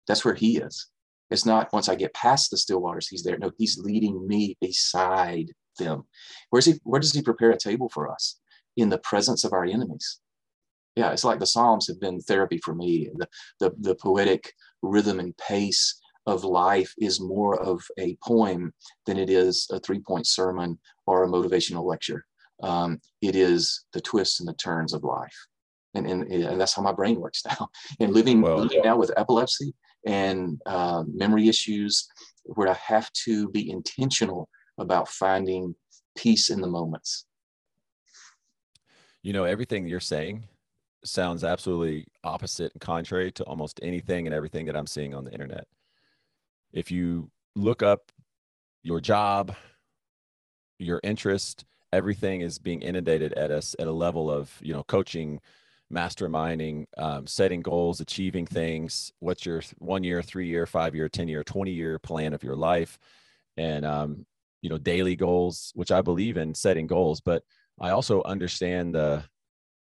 That's 0.06 0.25
where 0.25 0.35
he 0.35 0.56
is. 0.59 0.88
It's 1.31 1.44
not 1.44 1.70
once 1.73 1.91
I 1.91 1.94
get 1.94 2.15
past 2.15 2.50
the 2.50 2.56
still 2.56 2.81
waters, 2.81 3.09
he's 3.09 3.23
there. 3.23 3.37
No, 3.37 3.50
he's 3.59 3.76
leading 3.76 4.26
me 4.26 4.56
beside 4.62 5.53
them. 5.79 6.05
Where's 6.49 6.64
he? 6.64 6.75
Where 6.85 7.00
does 7.00 7.12
he 7.12 7.21
prepare 7.21 7.50
a 7.50 7.59
table 7.59 7.91
for 7.91 8.11
us? 8.11 8.41
In 8.76 8.88
the 8.88 8.99
presence 8.99 9.44
of 9.44 9.53
our 9.53 9.64
enemies. 9.64 10.21
Yeah, 10.97 11.11
it's 11.12 11.25
like 11.25 11.38
the 11.38 11.47
Psalms 11.47 11.87
have 11.88 12.00
been 12.00 12.21
therapy 12.21 12.59
for 12.64 12.75
me. 12.75 13.11
The 13.14 13.29
the, 13.61 13.73
the 13.79 13.94
poetic 13.94 14.55
rhythm 14.81 15.21
and 15.21 15.37
pace 15.37 16.00
of 16.29 16.45
life 16.45 16.95
is 16.99 17.21
more 17.21 17.61
of 17.61 17.83
a 17.99 18.17
poem 18.23 18.73
than 19.07 19.19
it 19.19 19.31
is 19.31 19.67
a 19.73 19.81
three 19.81 19.99
point 19.99 20.26
sermon 20.26 20.79
or 21.07 21.25
a 21.25 21.29
motivational 21.29 21.85
lecture. 21.85 22.25
Um, 22.62 23.00
it 23.23 23.35
is 23.35 23.87
the 23.95 24.00
twists 24.00 24.38
and 24.41 24.49
the 24.49 24.55
turns 24.55 24.93
of 24.93 25.05
life. 25.05 25.37
And, 25.95 26.07
and, 26.07 26.31
and 26.31 26.61
that's 26.61 26.75
how 26.75 26.83
my 26.83 26.93
brain 26.93 27.19
works 27.19 27.43
now. 27.47 27.69
And 28.00 28.12
living, 28.12 28.43
well, 28.43 28.59
living 28.59 28.83
now 28.85 28.99
with 28.99 29.11
epilepsy 29.17 29.73
and 30.07 30.61
uh, 30.67 31.02
memory 31.11 31.49
issues, 31.49 32.07
where 32.45 32.69
I 32.69 32.76
have 32.87 33.11
to 33.25 33.49
be 33.49 33.71
intentional 33.71 34.49
about 34.79 35.09
finding 35.09 35.75
peace 36.17 36.50
in 36.50 36.61
the 36.61 36.67
moments. 36.67 37.25
You 39.23 39.33
know, 39.33 39.45
everything 39.45 39.87
you're 39.87 39.99
saying 39.99 40.45
sounds 41.05 41.43
absolutely 41.43 42.07
opposite 42.23 42.73
and 42.73 42.81
contrary 42.83 43.33
to 43.33 43.45
almost 43.45 43.81
anything 43.83 44.26
and 44.26 44.35
everything 44.35 44.67
that 44.67 44.76
I'm 44.76 44.87
seeing 44.87 45.14
on 45.14 45.25
the 45.25 45.33
internet 45.33 45.67
if 46.73 46.91
you 46.91 47.31
look 47.57 47.83
up 47.83 48.13
your 48.83 49.01
job, 49.01 49.55
your 50.79 51.01
interest, 51.03 51.65
everything 51.93 52.41
is 52.41 52.59
being 52.59 52.83
inundated 52.83 53.33
at 53.35 53.51
us 53.51 53.75
at 53.79 53.87
a 53.87 53.93
level 53.93 54.31
of 54.31 54.53
you 54.61 54.73
know 54.73 54.83
coaching 54.85 55.41
masterminding 55.93 56.85
um, 56.99 57.27
setting 57.27 57.63
goals 57.63 58.01
achieving 58.01 58.47
things. 58.47 59.13
What's 59.21 59.47
your 59.47 59.63
one 59.79 60.05
year 60.05 60.23
three 60.23 60.47
year 60.47 60.67
five 60.67 60.95
year 60.95 61.09
ten 61.09 61.29
year 61.29 61.43
20 61.43 61.71
year 61.71 61.99
plan 61.99 62.35
of 62.35 62.43
your 62.43 62.57
life? 62.57 62.99
And 63.57 63.85
um, 63.85 64.27
you 64.63 64.71
know 64.71 64.79
daily 64.79 65.17
goals 65.17 65.73
which 65.75 65.91
i 65.91 66.01
believe 66.01 66.37
in 66.37 66.55
setting 66.55 66.87
goals 66.87 67.21
but 67.21 67.43
i 67.81 67.91
also 67.91 68.23
understand 68.25 68.95
the 68.95 69.23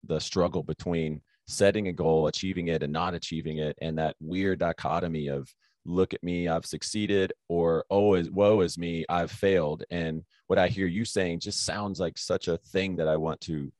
the 0.06 0.20
struggle 0.20 0.64
between 0.64 1.22
setting 1.48 1.88
a 1.88 1.94
goal 1.94 2.28
achieving 2.28 2.68
it 2.68 2.84
and 2.84 2.94
not 2.94 3.14
achieving 3.14 3.58
it 3.58 3.78
and 3.82 3.98
that 3.98 4.16
weird 4.20 4.60
dichotomy 4.60 5.28
of 5.28 5.54
look 5.86 6.14
at 6.14 6.24
me 6.24 6.48
i've 6.48 6.66
succeeded 6.66 7.34
or 7.50 7.86
oh 7.90 8.14
is 8.14 8.30
woe 8.32 8.62
is 8.62 8.78
me 8.78 9.06
i've 9.10 9.32
failed. 9.32 9.84
And 9.90 10.24
what 10.48 10.60
i 10.60 10.68
hear 10.68 10.88
you 10.88 11.06
saying 11.06 11.40
just 11.40 11.66
sounds 11.66 12.00
like 12.00 12.18
such 12.18 12.48
a 12.48 12.58
thing 12.58 12.96
that 12.98 13.08
i 13.08 13.18
want 13.18 13.42
to 13.42 13.72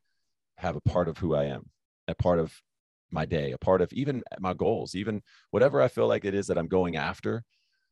have 0.56 0.76
a 0.76 0.80
part 0.82 1.08
of 1.08 1.18
who 1.18 1.34
i 1.34 1.44
am 1.44 1.68
a 2.08 2.14
part 2.14 2.38
of 2.38 2.52
my 3.10 3.24
day 3.24 3.52
a 3.52 3.58
part 3.58 3.80
of 3.80 3.92
even 3.92 4.22
my 4.38 4.52
goals 4.52 4.94
even 4.94 5.22
whatever 5.50 5.80
i 5.80 5.88
feel 5.88 6.06
like 6.06 6.24
it 6.24 6.34
is 6.34 6.46
that 6.46 6.58
i'm 6.58 6.68
going 6.68 6.96
after. 6.96 7.42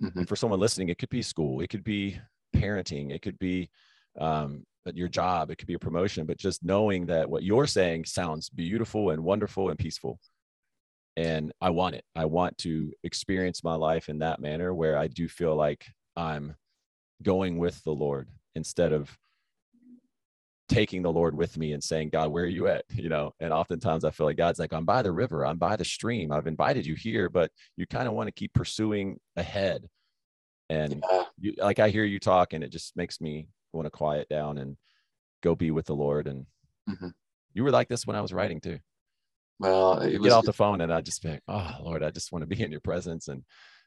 Mm-hmm. 0.02 0.20
and 0.20 0.28
for 0.28 0.36
someone 0.36 0.58
listening 0.58 0.88
it 0.88 0.98
could 0.98 1.10
be 1.10 1.22
school 1.22 1.60
it 1.60 1.68
could 1.68 1.84
be 1.84 2.18
parenting 2.54 3.12
it 3.12 3.22
could 3.22 3.38
be 3.38 3.70
um, 4.18 4.64
your 4.94 5.08
job 5.08 5.50
it 5.50 5.56
could 5.56 5.68
be 5.68 5.74
a 5.74 5.78
promotion 5.78 6.26
but 6.26 6.36
just 6.36 6.64
knowing 6.64 7.06
that 7.06 7.30
what 7.30 7.44
you're 7.44 7.68
saying 7.68 8.04
sounds 8.04 8.50
beautiful 8.50 9.10
and 9.10 9.22
wonderful 9.22 9.70
and 9.70 9.78
peaceful 9.78 10.18
and 11.16 11.52
I 11.60 11.70
want 11.70 11.94
it. 11.94 12.04
I 12.16 12.24
want 12.24 12.58
to 12.58 12.92
experience 13.04 13.62
my 13.62 13.74
life 13.74 14.08
in 14.08 14.20
that 14.20 14.40
manner 14.40 14.72
where 14.74 14.96
I 14.96 15.08
do 15.08 15.28
feel 15.28 15.54
like 15.54 15.86
I'm 16.16 16.54
going 17.22 17.58
with 17.58 17.82
the 17.84 17.92
Lord 17.92 18.28
instead 18.54 18.92
of 18.92 19.16
taking 20.68 21.02
the 21.02 21.12
Lord 21.12 21.36
with 21.36 21.56
me 21.58 21.72
and 21.72 21.84
saying, 21.84 22.10
God, 22.10 22.30
where 22.30 22.44
are 22.44 22.48
you 22.48 22.66
at? 22.66 22.84
You 22.94 23.08
know, 23.08 23.32
and 23.40 23.52
oftentimes 23.52 24.04
I 24.04 24.10
feel 24.10 24.26
like 24.26 24.36
God's 24.36 24.58
like, 24.58 24.72
I'm 24.72 24.84
by 24.84 25.02
the 25.02 25.12
river, 25.12 25.44
I'm 25.44 25.58
by 25.58 25.76
the 25.76 25.84
stream, 25.84 26.32
I've 26.32 26.46
invited 26.46 26.86
you 26.86 26.94
here, 26.94 27.28
but 27.28 27.50
you 27.76 27.86
kind 27.86 28.06
of 28.06 28.14
want 28.14 28.28
to 28.28 28.32
keep 28.32 28.52
pursuing 28.52 29.18
ahead. 29.36 29.88
And 30.70 31.02
yeah. 31.10 31.24
you, 31.38 31.54
like 31.58 31.80
I 31.80 31.90
hear 31.90 32.04
you 32.04 32.18
talk, 32.18 32.52
and 32.52 32.62
it 32.62 32.70
just 32.70 32.96
makes 32.96 33.20
me 33.20 33.48
want 33.72 33.86
to 33.86 33.90
quiet 33.90 34.28
down 34.28 34.58
and 34.58 34.76
go 35.42 35.54
be 35.54 35.70
with 35.70 35.86
the 35.86 35.96
Lord. 35.96 36.28
And 36.28 36.46
mm-hmm. 36.88 37.08
you 37.52 37.64
were 37.64 37.70
like 37.70 37.88
this 37.88 38.06
when 38.06 38.16
I 38.16 38.20
was 38.20 38.32
writing 38.32 38.60
too. 38.60 38.78
Well, 39.62 40.00
it 40.00 40.18
was, 40.18 40.28
get 40.28 40.32
off 40.32 40.44
the 40.44 40.52
phone 40.52 40.80
and 40.80 40.92
I 40.92 41.00
just 41.00 41.22
think, 41.22 41.40
oh 41.46 41.70
Lord, 41.82 42.02
I 42.02 42.10
just 42.10 42.32
want 42.32 42.42
to 42.42 42.46
be 42.46 42.62
in 42.62 42.72
your 42.72 42.80
presence 42.80 43.28
and 43.28 43.44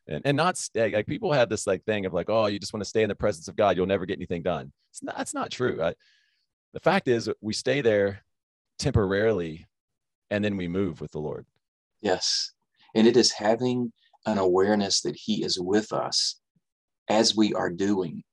and 0.07 0.21
and 0.25 0.37
not 0.37 0.57
stay. 0.57 0.91
Like 0.91 1.05
people 1.05 1.33
have 1.33 1.49
this 1.49 1.67
like 1.67 1.83
thing 1.83 2.05
of 2.05 2.13
like, 2.13 2.29
oh, 2.29 2.45
you 2.45 2.59
just 2.59 2.73
want 2.73 2.83
to 2.83 2.89
stay 2.89 3.03
in 3.03 3.09
the 3.09 3.15
presence 3.15 3.47
of 3.47 3.55
God, 3.55 3.75
you'll 3.75 3.85
never 3.85 4.05
get 4.05 4.17
anything 4.17 4.41
done. 4.41 4.71
It's 4.91 5.03
not, 5.03 5.17
that's 5.17 5.33
not 5.33 5.51
true. 5.51 5.81
I, 5.81 5.95
the 6.73 6.79
fact 6.79 7.07
is, 7.07 7.29
we 7.41 7.53
stay 7.53 7.81
there 7.81 8.23
temporarily, 8.79 9.65
and 10.29 10.43
then 10.43 10.57
we 10.57 10.67
move 10.67 11.01
with 11.01 11.11
the 11.11 11.19
Lord. 11.19 11.45
Yes, 12.01 12.51
and 12.93 13.07
it 13.07 13.17
is 13.17 13.31
having 13.31 13.91
an 14.25 14.37
awareness 14.37 15.01
that 15.01 15.15
He 15.15 15.43
is 15.43 15.59
with 15.59 15.91
us 15.91 16.39
as 17.09 17.35
we 17.35 17.53
are 17.53 17.69
doing, 17.69 18.23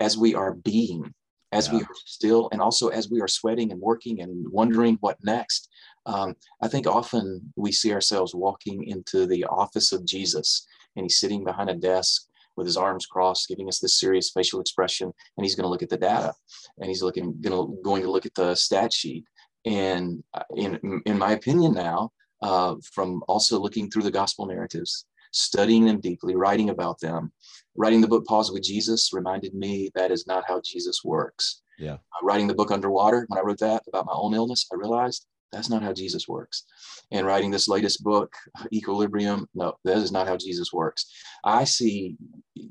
as 0.00 0.16
we 0.18 0.34
are 0.34 0.54
being, 0.54 1.12
as 1.50 1.68
yeah. 1.68 1.74
we 1.74 1.80
are 1.82 1.94
still, 2.06 2.48
and 2.52 2.60
also 2.60 2.88
as 2.88 3.10
we 3.10 3.20
are 3.20 3.28
sweating 3.28 3.72
and 3.72 3.80
working 3.80 4.20
and 4.20 4.46
wondering 4.50 4.96
what 5.00 5.18
next. 5.22 5.68
Um, 6.06 6.34
I 6.60 6.68
think 6.68 6.86
often 6.86 7.52
we 7.56 7.72
see 7.72 7.92
ourselves 7.92 8.34
walking 8.34 8.84
into 8.84 9.26
the 9.26 9.44
office 9.44 9.92
of 9.92 10.04
Jesus, 10.04 10.66
and 10.96 11.04
he's 11.04 11.20
sitting 11.20 11.44
behind 11.44 11.70
a 11.70 11.74
desk 11.74 12.26
with 12.56 12.66
his 12.66 12.76
arms 12.76 13.06
crossed, 13.06 13.48
giving 13.48 13.68
us 13.68 13.78
this 13.78 13.98
serious 13.98 14.30
facial 14.30 14.60
expression, 14.60 15.12
and 15.36 15.44
he's 15.44 15.54
going 15.54 15.64
to 15.64 15.70
look 15.70 15.82
at 15.82 15.88
the 15.88 15.96
data, 15.96 16.34
and 16.78 16.88
he's 16.88 17.02
looking 17.02 17.40
going 17.40 17.56
to 17.56 17.82
going 17.82 18.02
to 18.02 18.10
look 18.10 18.26
at 18.26 18.34
the 18.34 18.54
stat 18.54 18.92
sheet. 18.92 19.24
And 19.64 20.22
uh, 20.34 20.42
in 20.56 21.02
in 21.06 21.18
my 21.18 21.32
opinion 21.32 21.74
now, 21.74 22.10
uh, 22.42 22.76
from 22.92 23.22
also 23.28 23.58
looking 23.58 23.90
through 23.90 24.02
the 24.02 24.10
gospel 24.10 24.46
narratives, 24.46 25.06
studying 25.32 25.86
them 25.86 26.00
deeply, 26.00 26.34
writing 26.34 26.70
about 26.70 27.00
them, 27.00 27.32
writing 27.76 28.00
the 28.00 28.08
book 28.08 28.26
Pause 28.26 28.52
with 28.52 28.62
Jesus 28.62 29.10
reminded 29.12 29.54
me 29.54 29.90
that 29.94 30.10
is 30.10 30.26
not 30.26 30.44
how 30.46 30.60
Jesus 30.64 31.02
works. 31.04 31.62
Yeah. 31.78 31.94
Uh, 31.94 32.22
writing 32.22 32.46
the 32.46 32.54
book 32.54 32.70
Underwater, 32.70 33.24
when 33.28 33.38
I 33.38 33.42
wrote 33.42 33.58
that 33.60 33.82
about 33.88 34.06
my 34.06 34.12
own 34.14 34.34
illness, 34.34 34.66
I 34.72 34.76
realized 34.76 35.26
that's 35.52 35.68
not 35.68 35.82
how 35.82 35.92
Jesus 35.92 36.26
works. 36.26 36.64
And 37.10 37.26
writing 37.26 37.50
this 37.50 37.68
latest 37.68 38.02
book, 38.02 38.34
Equilibrium, 38.72 39.46
no, 39.54 39.74
that 39.84 39.98
is 39.98 40.10
not 40.10 40.26
how 40.26 40.36
Jesus 40.36 40.72
works. 40.72 41.12
I 41.44 41.64
see 41.64 42.16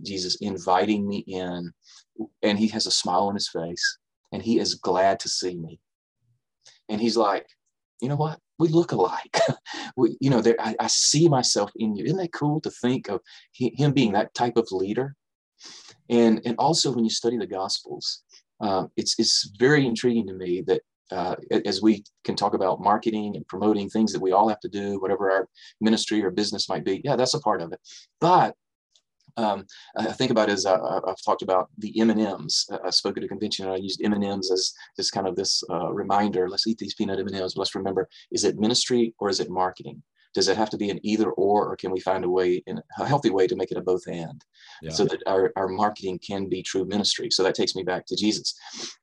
Jesus 0.04 0.38
inviting 0.42 1.08
me 1.08 1.20
in, 1.28 1.72
and 2.42 2.58
he 2.58 2.68
has 2.70 2.88
a 2.88 2.92
smile 2.92 3.28
on 3.28 3.36
his 3.36 3.50
face, 3.50 4.00
and 4.32 4.42
he 4.42 4.60
is 4.60 4.76
glad 4.76 5.20
to 5.22 5.30
see 5.30 5.56
me. 5.56 5.80
And 6.90 7.00
he's 7.00 7.18
like, 7.18 7.48
you 8.02 8.10
know 8.10 8.16
what? 8.16 8.40
We 8.58 8.68
look 8.70 8.92
alike. 8.92 9.38
we, 9.96 10.18
you 10.20 10.30
know, 10.30 10.42
there, 10.42 10.56
I, 10.60 10.76
I, 10.80 10.88
see 10.88 11.30
myself 11.30 11.72
in 11.76 11.96
you. 11.96 12.06
Isn't 12.06 12.18
that 12.18 12.34
cool 12.34 12.60
to 12.62 12.70
think 12.70 13.10
of 13.10 13.22
him 13.54 13.94
being 13.94 14.14
that 14.14 14.34
type 14.34 14.58
of 14.58 14.68
leader? 14.72 15.16
And 16.10 16.42
and 16.46 16.56
also 16.58 16.92
when 16.92 17.04
you 17.04 17.10
study 17.10 17.38
the 17.38 17.48
Gospels, 17.48 18.24
um, 18.60 18.92
it's 18.98 19.16
it's 19.20 19.52
very 19.58 19.86
intriguing 19.86 20.28
to 20.28 20.34
me 20.34 20.62
that 20.68 20.82
uh, 21.12 21.36
as 21.66 21.82
we 21.82 22.04
can 22.24 22.36
talk 22.36 22.54
about 22.54 22.82
marketing 22.82 23.36
and 23.36 23.48
promoting 23.48 23.90
things 23.90 24.14
that 24.14 24.22
we 24.22 24.32
all 24.32 24.48
have 24.48 24.60
to 24.62 24.70
do, 24.70 25.00
whatever 25.00 25.32
our 25.32 25.48
ministry 25.80 26.24
or 26.24 26.32
business 26.32 26.70
might 26.70 26.86
be. 26.86 27.02
Yeah, 27.04 27.16
that's 27.16 27.34
a 27.34 27.40
part 27.40 27.62
of 27.62 27.72
it. 27.74 27.80
But 28.20 28.56
um, 29.38 29.66
I 29.96 30.12
think 30.12 30.32
about 30.32 30.50
as 30.50 30.66
uh, 30.66 31.00
I've 31.08 31.24
talked 31.24 31.42
about 31.42 31.70
the 31.78 32.00
M 32.00 32.10
and 32.10 32.20
M's. 32.20 32.70
I 32.84 32.90
spoke 32.90 33.18
at 33.18 33.24
a 33.24 33.28
convention 33.28 33.66
and 33.66 33.74
I 33.74 33.78
used 33.78 34.02
M 34.04 34.14
and 34.14 34.24
M's 34.24 34.52
as 34.52 34.74
just 34.98 35.12
kind 35.12 35.28
of 35.28 35.36
this 35.36 35.64
uh, 35.70 35.92
reminder. 35.92 36.50
Let's 36.50 36.68
eat 36.68 36.78
these 36.78 36.96
peanut 36.96 37.20
M 37.20 37.28
and 37.28 37.36
M's. 37.36 37.56
Let's 37.56 37.76
remember: 37.76 38.10
is 38.32 38.44
it 38.44 38.60
ministry 38.60 39.14
or 39.20 39.30
is 39.30 39.40
it 39.40 39.50
marketing? 39.50 40.02
Does 40.34 40.48
it 40.48 40.58
have 40.58 40.70
to 40.70 40.78
be 40.78 40.90
an 40.90 41.00
either 41.04 41.32
or, 41.32 41.68
or 41.68 41.76
can 41.76 41.92
we 41.92 42.00
find 42.00 42.24
a 42.24 42.30
way 42.30 42.64
in 42.66 42.82
a 43.00 43.06
healthy 43.06 43.30
way 43.30 43.48
to 43.48 43.56
make 43.56 43.72
it 43.72 43.78
a 43.78 43.82
both 43.82 44.08
and 44.08 44.44
yeah. 44.82 44.92
so 44.92 45.06
that 45.06 45.22
our, 45.28 45.52
our 45.56 45.68
marketing 45.68 46.20
can 46.20 46.48
be 46.48 46.64
true 46.64 46.86
ministry? 46.86 47.30
So 47.30 47.44
that 47.44 47.56
takes 47.56 47.76
me 47.76 47.84
back 47.84 48.06
to 48.08 48.16
Jesus. 48.16 48.56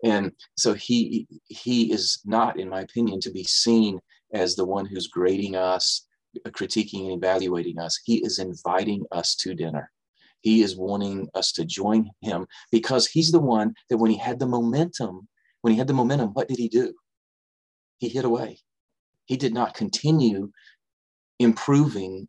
And 0.05 0.33
so 0.57 0.75
he, 0.75 1.27
he 1.47 1.93
is 1.93 2.21
not, 2.25 2.59
in 2.59 2.69
my 2.69 2.81
opinion, 2.81 3.21
to 3.21 3.31
be 3.31 3.45
seen 3.45 4.01
as 4.33 4.57
the 4.57 4.65
one 4.65 4.87
who's 4.87 5.07
grading 5.07 5.57
us, 5.57 6.07
critiquing 6.49 7.13
and 7.13 7.23
evaluating 7.23 7.79
us. 7.79 8.01
He 8.05 8.25
is 8.25 8.39
inviting 8.39 9.05
us 9.13 9.35
to 9.37 9.55
dinner. 9.55 9.91
He 10.41 10.63
is 10.63 10.77
wanting 10.77 11.29
us 11.35 11.53
to 11.53 11.65
join 11.65 12.11
him 12.21 12.47
because 12.71 13.07
he's 13.07 13.33
the 13.33 13.41
one 13.41 13.75
that 13.91 13.97
when 13.97 14.11
he 14.11 14.19
had 14.19 14.39
the 14.39 14.47
momentum, 14.47 15.29
when 15.63 15.73
he 15.73 15.79
had 15.79 15.89
the 15.89 15.95
momentum, 15.95 16.31
what 16.31 16.49
did 16.49 16.59
he 16.59 16.69
do? 16.69 16.95
He 17.99 18.09
hid 18.09 18.25
away. 18.25 18.61
He 19.25 19.37
did 19.37 19.53
not 19.53 19.75
continue 19.75 20.51
improving 21.39 22.29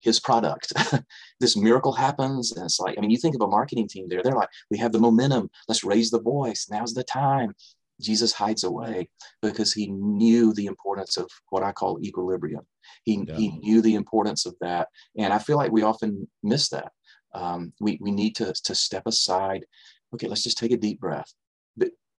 his 0.00 0.20
product. 0.20 0.72
this 1.40 1.56
miracle 1.56 1.92
happens. 1.92 2.52
And 2.52 2.64
it's 2.64 2.80
like, 2.80 2.96
I 2.96 3.00
mean, 3.00 3.10
you 3.10 3.18
think 3.18 3.34
of 3.34 3.40
a 3.40 3.46
marketing 3.46 3.88
team 3.88 4.06
there, 4.08 4.22
they're 4.22 4.32
like, 4.32 4.48
we 4.70 4.78
have 4.78 4.92
the 4.92 5.00
momentum, 5.00 5.50
let's 5.68 5.84
raise 5.84 6.10
the 6.10 6.20
voice. 6.20 6.68
Now's 6.70 6.94
the 6.94 7.04
time. 7.04 7.54
Jesus 8.00 8.32
hides 8.32 8.62
away 8.62 9.08
because 9.40 9.72
he 9.72 9.86
knew 9.88 10.52
the 10.52 10.66
importance 10.66 11.16
of 11.16 11.30
what 11.48 11.62
I 11.62 11.72
call 11.72 11.98
equilibrium. 12.02 12.66
He, 13.04 13.24
yeah. 13.26 13.36
he 13.36 13.48
knew 13.58 13.80
the 13.80 13.94
importance 13.94 14.44
of 14.44 14.54
that. 14.60 14.88
And 15.16 15.32
I 15.32 15.38
feel 15.38 15.56
like 15.56 15.72
we 15.72 15.82
often 15.82 16.28
miss 16.42 16.68
that. 16.70 16.92
Um, 17.32 17.72
we, 17.80 17.98
we 18.00 18.10
need 18.10 18.36
to, 18.36 18.52
to 18.64 18.74
step 18.74 19.06
aside. 19.06 19.64
Okay, 20.14 20.28
let's 20.28 20.44
just 20.44 20.58
take 20.58 20.72
a 20.72 20.76
deep 20.76 21.00
breath. 21.00 21.32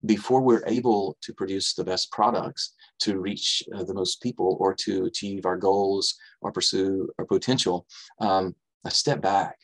Before 0.06 0.40
we're 0.40 0.64
able 0.66 1.16
to 1.22 1.34
produce 1.34 1.74
the 1.74 1.84
best 1.84 2.10
products 2.12 2.74
to 3.00 3.18
reach 3.18 3.62
uh, 3.74 3.84
the 3.84 3.94
most 3.94 4.22
people 4.22 4.56
or 4.60 4.74
to 4.74 5.04
achieve 5.04 5.44
our 5.44 5.56
goals 5.56 6.14
or 6.40 6.52
pursue 6.52 7.08
our 7.18 7.24
potential 7.24 7.86
um, 8.20 8.54
let's 8.84 8.98
step 8.98 9.20
back 9.20 9.56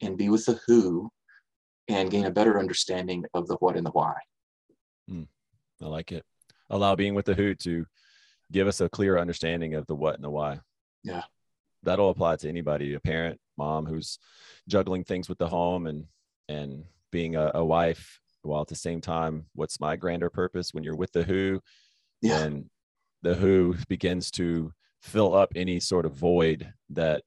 and 0.00 0.16
be 0.16 0.30
with 0.30 0.46
the 0.46 0.58
who 0.66 1.10
and 1.88 2.10
gain 2.10 2.24
a 2.24 2.30
better 2.30 2.58
understanding 2.58 3.24
of 3.34 3.46
the 3.46 3.56
what 3.56 3.76
and 3.76 3.84
the 3.84 3.90
why. 3.90 4.14
Mm, 5.10 5.26
i 5.82 5.86
like 5.86 6.10
it. 6.10 6.24
Allow 6.70 6.96
being 6.96 7.14
with 7.14 7.26
the 7.26 7.34
who 7.34 7.54
to 7.56 7.84
give 8.50 8.66
us 8.66 8.80
a 8.80 8.88
clear 8.88 9.18
understanding 9.18 9.74
of 9.74 9.86
the 9.86 9.94
what 9.94 10.14
and 10.14 10.24
the 10.24 10.30
why. 10.30 10.60
Yeah. 11.04 11.24
That'll 11.82 12.08
apply 12.08 12.36
to 12.36 12.48
anybody 12.48 12.94
a 12.94 13.00
parent 13.00 13.38
mom 13.58 13.84
who's 13.84 14.18
juggling 14.68 15.04
things 15.04 15.28
with 15.28 15.36
the 15.36 15.48
home 15.48 15.86
and 15.86 16.06
and 16.48 16.84
being 17.10 17.36
a, 17.36 17.50
a 17.54 17.64
wife 17.64 18.21
while 18.42 18.62
at 18.62 18.68
the 18.68 18.74
same 18.74 19.00
time 19.00 19.46
what's 19.54 19.80
my 19.80 19.96
grander 19.96 20.30
purpose 20.30 20.72
when 20.72 20.84
you're 20.84 20.96
with 20.96 21.12
the 21.12 21.22
who 21.22 21.60
yeah. 22.20 22.38
and 22.40 22.68
the 23.22 23.34
who 23.34 23.74
begins 23.88 24.30
to 24.30 24.72
fill 25.00 25.34
up 25.34 25.52
any 25.56 25.80
sort 25.80 26.06
of 26.06 26.12
void 26.12 26.72
that 26.90 27.22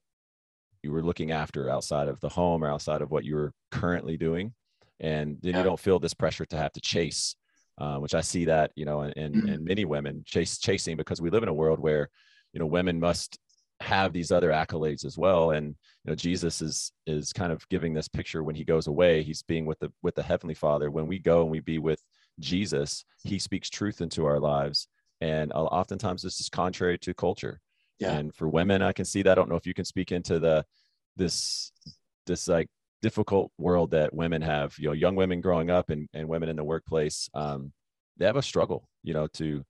you 0.84 0.92
were 0.92 1.04
looking 1.04 1.32
after 1.32 1.70
outside 1.70 2.08
of 2.08 2.20
the 2.20 2.30
home 2.30 2.64
or 2.64 2.70
outside 2.70 3.02
of 3.02 3.12
what 3.12 3.26
you 3.26 3.36
were 3.36 3.52
currently 3.72 4.18
doing 4.18 4.54
and 5.00 5.38
then 5.42 5.54
yeah. 5.54 5.58
you 5.60 5.64
don't 5.64 5.80
feel 5.80 6.00
this 6.00 6.14
pressure 6.14 6.46
to 6.46 6.58
have 6.58 6.72
to 6.72 6.82
chase 6.82 7.36
uh, 7.80 7.98
which 7.98 8.16
i 8.16 8.22
see 8.22 8.46
that 8.46 8.72
you 8.76 8.86
know 8.86 9.02
in, 9.02 9.12
in, 9.14 9.34
mm-hmm. 9.34 9.50
in 9.50 9.64
many 9.64 9.86
women 9.86 10.24
chase 10.26 10.58
chasing 10.58 10.96
because 10.96 11.22
we 11.22 11.30
live 11.30 11.44
in 11.44 11.50
a 11.50 11.54
world 11.54 11.80
where 11.80 12.10
you 12.54 12.60
know 12.60 12.66
women 12.66 13.00
must 13.00 13.38
have 13.82 14.14
these 14.14 14.32
other 14.32 14.50
accolades 14.52 15.06
as 15.06 15.18
well. 15.18 15.52
And 15.52 15.68
you 15.68 16.12
know 16.12 16.16
jesus 16.16 16.62
is 16.62 16.92
is 17.06 17.34
kind 17.34 17.52
of 17.52 17.68
giving 17.70 17.94
this 17.94 18.08
picture 18.08 18.44
when 18.44 18.56
he 18.56 18.64
goes 18.64 18.88
away 18.88 19.24
he's 19.24 19.42
being 19.42 19.66
with 19.66 19.80
the 19.80 19.92
with 20.02 20.16
the 20.16 20.24
heavenly 20.24 20.54
father. 20.56 20.92
When 20.92 21.08
we 21.08 21.20
go 21.20 21.42
and 21.42 21.52
we 21.52 21.60
be 21.60 21.80
with 21.80 22.02
jesus 22.40 23.06
he 23.24 23.40
speaks 23.40 23.70
truth 23.70 24.02
into 24.02 24.26
our 24.26 24.40
lives. 24.40 24.88
And 25.22 25.52
oftentimes 25.54 26.22
this 26.22 26.40
is 26.40 26.50
contrary 26.50 26.98
to 27.00 27.14
culture. 27.14 27.60
Yeah. 28.00 28.12
and 28.12 28.36
for 28.36 28.50
women 28.50 28.82
i 28.82 28.92
can 28.92 29.06
see 29.06 29.22
that. 29.24 29.32
I 29.32 29.36
don't 29.36 29.50
know 29.50 29.56
if 29.56 29.66
you 29.66 29.74
can 29.74 29.86
speak 29.86 30.12
into 30.12 30.40
the 30.40 30.66
this 31.16 31.72
this 32.26 32.48
like 32.48 32.70
difficult 33.02 33.52
world 33.58 33.92
that 33.92 34.14
women 34.14 34.42
have 34.42 34.74
you 34.80 34.88
know 34.88 34.94
young 34.94 35.16
women 35.16 35.40
growing 35.42 35.70
up 35.70 35.90
and, 35.90 36.10
and 36.14 36.28
women 36.28 36.50
in 36.50 36.56
the 36.56 36.64
workplace 36.64 37.30
um, 37.34 37.72
they 38.18 38.26
have 38.26 38.36
a 38.36 38.42
struggle 38.42 38.88
you 39.04 39.14
know 39.14 39.28
to 39.28 39.64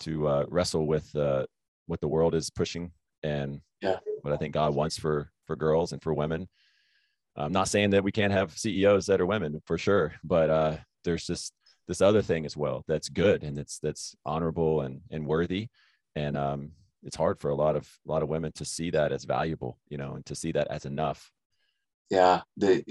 to 0.00 0.26
uh, 0.26 0.44
wrestle 0.48 0.86
with 0.86 1.14
uh, 1.16 1.44
what 1.86 2.00
the 2.00 2.08
world 2.08 2.34
is 2.34 2.50
pushing 2.50 2.90
and 3.26 3.60
yeah. 3.82 3.98
what 4.22 4.32
I 4.32 4.36
think 4.36 4.54
God 4.54 4.74
wants 4.74 4.98
for 4.98 5.30
for 5.46 5.56
girls 5.56 5.92
and 5.92 6.02
for 6.02 6.14
women. 6.14 6.48
I'm 7.36 7.52
not 7.52 7.68
saying 7.68 7.90
that 7.90 8.04
we 8.04 8.12
can't 8.12 8.32
have 8.32 8.56
CEOs 8.56 9.06
that 9.06 9.20
are 9.20 9.26
women 9.26 9.60
for 9.66 9.76
sure, 9.76 10.14
but 10.24 10.48
uh, 10.48 10.76
there's 11.04 11.26
just 11.26 11.52
this 11.86 12.00
other 12.00 12.22
thing 12.22 12.46
as 12.46 12.56
well 12.56 12.82
that's 12.88 13.08
good 13.08 13.44
and 13.44 13.56
that's 13.56 13.78
that's 13.78 14.16
honorable 14.24 14.80
and 14.80 15.00
and 15.10 15.26
worthy, 15.26 15.68
and 16.14 16.36
um, 16.36 16.72
it's 17.02 17.16
hard 17.16 17.40
for 17.40 17.50
a 17.50 17.54
lot 17.54 17.76
of 17.76 17.88
a 18.06 18.10
lot 18.10 18.22
of 18.22 18.28
women 18.28 18.52
to 18.52 18.64
see 18.64 18.90
that 18.90 19.12
as 19.12 19.24
valuable, 19.24 19.78
you 19.88 19.98
know, 19.98 20.14
and 20.14 20.24
to 20.26 20.34
see 20.34 20.52
that 20.52 20.68
as 20.68 20.84
enough. 20.84 21.30
Yeah, 22.10 22.42
the 22.56 22.84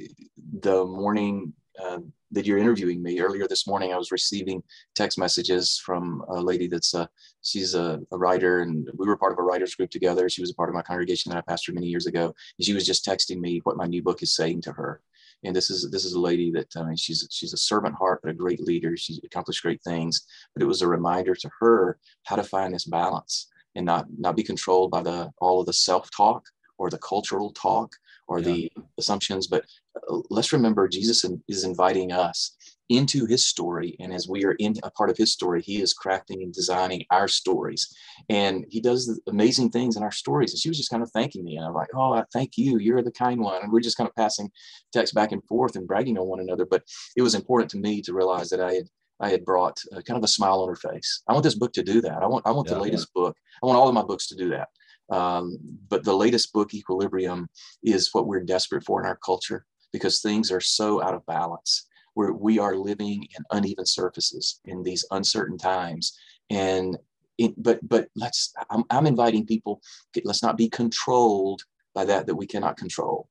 the 0.60 0.86
morning 0.86 1.54
uh, 1.84 2.00
that 2.32 2.46
you're 2.46 2.58
interviewing 2.58 3.02
me. 3.02 3.20
Earlier 3.20 3.48
this 3.48 3.68
morning, 3.68 3.94
I 3.94 3.98
was 3.98 4.12
receiving 4.12 4.64
text 4.96 5.18
messages 5.18 5.78
from 5.78 6.24
a 6.30 6.40
lady 6.40 6.68
that's 6.68 6.94
a, 6.94 7.10
she's 7.42 7.76
a, 7.76 8.02
a, 8.12 8.18
writer, 8.18 8.62
and 8.62 8.90
we 8.96 9.08
were 9.08 9.18
part 9.18 9.32
of 9.32 9.40
a 9.40 9.44
writers 9.44 9.76
group 9.76 9.90
together. 9.90 10.30
She 10.30 10.42
was 10.42 10.52
a 10.52 10.56
part 10.56 10.70
of 10.70 10.76
my 10.76 10.82
congregation 10.82 11.32
that 11.32 11.44
I 11.48 11.52
pastored 11.52 11.74
many 11.74 11.88
years 11.88 12.08
ago. 12.08 12.26
And 12.58 12.66
she 12.66 12.74
was 12.74 12.86
just 12.86 13.06
texting 13.06 13.40
me 13.40 13.62
what 13.64 13.78
my 13.78 13.86
new 13.86 14.02
book 14.02 14.24
is 14.24 14.36
saying 14.36 14.62
to 14.64 14.72
her. 14.74 15.02
And 15.44 15.56
this 15.56 15.70
is 15.70 15.92
this 15.92 16.06
is 16.06 16.14
a 16.14 16.20
lady 16.20 16.52
that 16.52 16.68
I 16.76 16.84
mean, 16.84 16.96
she's 16.96 17.28
she's 17.30 17.54
a 17.54 17.58
servant 17.58 17.96
heart, 17.96 18.22
but 18.24 18.32
a 18.32 18.34
great 18.34 18.62
leader. 18.62 18.98
She's 18.98 19.20
accomplished 19.24 19.62
great 19.62 19.82
things. 19.84 20.26
But 20.54 20.64
it 20.64 20.68
was 20.68 20.82
a 20.82 20.88
reminder 20.88 21.36
to 21.36 21.50
her 21.60 22.00
how 22.24 22.36
to 22.36 22.44
find 22.44 22.74
this 22.74 22.86
balance 22.86 23.48
and 23.76 23.86
not 23.86 24.08
not 24.18 24.36
be 24.36 24.44
controlled 24.44 24.92
by 24.92 25.04
the 25.04 25.32
all 25.40 25.60
of 25.60 25.68
the 25.68 25.74
self 25.74 26.10
talk 26.10 26.46
or 26.78 26.90
the 26.90 26.98
cultural 26.98 27.52
talk 27.52 27.96
or 28.28 28.40
yeah. 28.40 28.46
the 28.46 28.72
assumptions. 28.98 29.48
But 29.48 29.66
uh, 30.10 30.20
let's 30.30 30.54
remember 30.54 30.88
Jesus 30.88 31.26
is 31.48 31.64
inviting 31.64 32.12
us 32.12 32.56
into 32.90 33.26
his 33.26 33.46
story. 33.46 33.96
And 34.00 34.14
as 34.14 34.28
we 34.28 34.46
are 34.46 34.56
in 34.60 34.76
a 34.84 34.92
part 34.92 35.10
of 35.10 35.18
his 35.18 35.32
story, 35.32 35.62
he 35.62 35.82
is 35.82 35.96
crafting 35.96 36.44
and 36.44 36.54
designing 36.54 37.04
our 37.10 37.28
stories. 37.28 37.96
And 38.30 38.66
he 38.70 38.80
does 38.80 39.20
amazing 39.28 39.72
things 39.72 39.98
in 39.98 40.04
our 40.04 40.12
stories. 40.12 40.52
And 40.52 40.60
she 40.60 40.70
was 40.70 40.78
just 40.78 40.92
kind 40.92 41.02
of 41.02 41.12
thanking 41.12 41.44
me. 41.44 41.58
And 41.58 41.66
I'm 41.66 41.74
like, 41.74 41.90
oh, 41.96 42.14
I 42.14 42.24
thank 42.32 42.58
you. 42.58 42.78
You're 42.78 43.02
the 43.02 43.12
kind 43.12 43.42
one. 43.42 43.64
And 43.64 43.72
we're 43.72 43.80
just 43.80 43.98
kind 43.98 44.08
of 44.08 44.16
passing 44.16 44.52
text 44.94 45.16
back 45.16 45.32
and 45.32 45.44
forth 45.46 45.76
and 45.76 45.88
bragging 45.88 46.18
on 46.18 46.28
one 46.28 46.40
another. 46.40 46.66
But 46.66 46.84
it 47.16 47.22
was 47.22 47.36
important 47.36 47.72
to 47.72 47.78
me 47.78 48.02
to 48.04 48.14
realize 48.14 48.50
that 48.50 48.62
I 48.62 48.74
had 48.74 48.86
I 49.18 49.30
had 49.30 49.46
brought 49.46 49.80
uh, 49.94 50.02
kind 50.02 50.18
of 50.18 50.24
a 50.26 50.28
smile 50.28 50.62
on 50.62 50.68
her 50.68 50.76
face. 50.76 51.24
I 51.30 51.32
want 51.34 51.44
this 51.44 51.56
book 51.56 51.72
to 51.74 51.84
do 51.84 52.02
that. 52.02 52.22
I 52.22 52.28
want 52.28 52.46
I 52.46 52.52
want 52.52 52.68
yeah, 52.68 52.76
the 52.76 52.82
latest 52.82 53.08
yeah. 53.16 53.22
book. 53.22 53.38
I 53.64 53.66
want 53.66 53.78
all 53.78 53.88
of 53.88 53.96
my 53.96 54.04
books 54.04 54.28
to 54.28 54.36
do 54.36 54.50
that. 54.50 54.68
Um, 55.10 55.58
but 55.90 56.04
the 56.04 56.16
latest 56.16 56.54
book, 56.54 56.74
Equilibrium, 56.74 57.48
is 57.84 58.10
what 58.14 58.28
we're 58.28 58.44
desperate 58.44 58.84
for 58.84 59.02
in 59.02 59.08
our 59.08 59.18
culture 59.18 59.66
because 59.94 60.22
things 60.22 60.52
are 60.52 60.62
so 60.62 61.02
out 61.02 61.14
of 61.14 61.26
balance. 61.26 61.88
Where 62.16 62.32
we 62.32 62.60
are 62.60 62.78
living 62.78 63.28
in 63.38 63.44
uneven 63.52 63.86
surfaces 63.86 64.62
in 64.64 64.84
these 64.84 65.06
uncertain 65.12 65.58
times, 65.58 66.18
and 66.50 66.98
it, 67.38 67.54
but 67.62 67.86
but 67.88 68.08
let's. 68.16 68.54
I'm, 68.70 68.86
I'm 68.90 69.06
inviting 69.06 69.46
people. 69.46 69.82
Let's 70.24 70.42
not 70.42 70.56
be 70.56 70.70
controlled 70.70 71.64
by 71.94 72.06
that 72.06 72.26
that 72.28 72.36
we 72.36 72.48
cannot 72.48 72.78
control. 72.78 73.28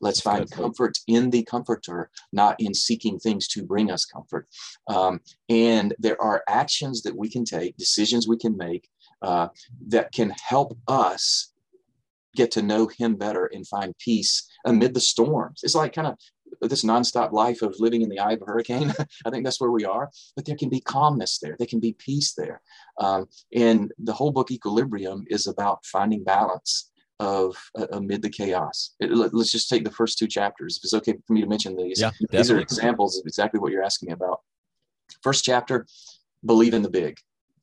Let's 0.00 0.20
find 0.20 0.50
comfort 0.50 0.98
in 1.08 1.30
the 1.30 1.42
comforter, 1.42 2.10
not 2.32 2.60
in 2.60 2.72
seeking 2.72 3.18
things 3.18 3.46
to 3.48 3.62
bring 3.62 3.90
us 3.90 4.04
comfort. 4.04 4.48
Um, 4.88 5.20
and 5.48 5.94
there 5.98 6.20
are 6.22 6.42
actions 6.48 7.02
that 7.02 7.16
we 7.16 7.28
can 7.28 7.44
take, 7.44 7.76
decisions 7.76 8.26
we 8.26 8.38
can 8.38 8.56
make 8.56 8.88
uh, 9.22 9.48
that 9.88 10.12
can 10.12 10.30
help 10.30 10.76
us 10.88 11.52
get 12.36 12.50
to 12.52 12.62
know 12.62 12.86
him 12.86 13.16
better 13.16 13.46
and 13.46 13.66
find 13.66 13.96
peace 13.98 14.48
amid 14.64 14.94
the 14.94 15.00
storms. 15.00 15.60
It's 15.62 15.74
like 15.74 15.92
kind 15.92 16.06
of 16.06 16.16
this 16.68 16.84
nonstop 16.84 17.32
life 17.32 17.62
of 17.62 17.74
living 17.78 18.02
in 18.02 18.08
the 18.08 18.18
eye 18.18 18.32
of 18.32 18.42
a 18.42 18.46
hurricane. 18.46 18.92
I 19.24 19.30
think 19.30 19.44
that's 19.44 19.60
where 19.60 19.70
we 19.70 19.84
are. 19.84 20.10
But 20.36 20.44
there 20.44 20.56
can 20.56 20.68
be 20.68 20.80
calmness 20.80 21.38
there. 21.38 21.56
There 21.58 21.66
can 21.66 21.80
be 21.80 21.94
peace 21.94 22.34
there. 22.34 22.60
Um, 22.98 23.26
and 23.54 23.92
the 23.98 24.12
whole 24.12 24.32
book 24.32 24.50
Equilibrium 24.50 25.24
is 25.28 25.46
about 25.46 25.84
finding 25.86 26.24
balance 26.24 26.90
of 27.18 27.54
uh, 27.78 27.86
amid 27.92 28.22
the 28.22 28.30
chaos. 28.30 28.94
It, 28.98 29.10
let, 29.12 29.32
us 29.34 29.52
just 29.52 29.68
take 29.68 29.84
the 29.84 29.90
first 29.90 30.18
two 30.18 30.26
chapters. 30.26 30.78
If 30.78 30.84
it's 30.84 30.94
okay 30.94 31.14
for 31.26 31.34
me 31.34 31.42
to 31.42 31.46
mention 31.46 31.76
these, 31.76 32.00
yeah, 32.00 32.10
these 32.30 32.50
are 32.50 32.58
examples 32.58 33.18
of 33.18 33.26
exactly 33.26 33.60
what 33.60 33.72
you're 33.72 33.84
asking 33.84 34.08
me 34.08 34.14
about. 34.14 34.40
First 35.22 35.44
chapter, 35.44 35.86
believe 36.44 36.72
in 36.72 36.82
the 36.82 36.90
big. 36.90 37.18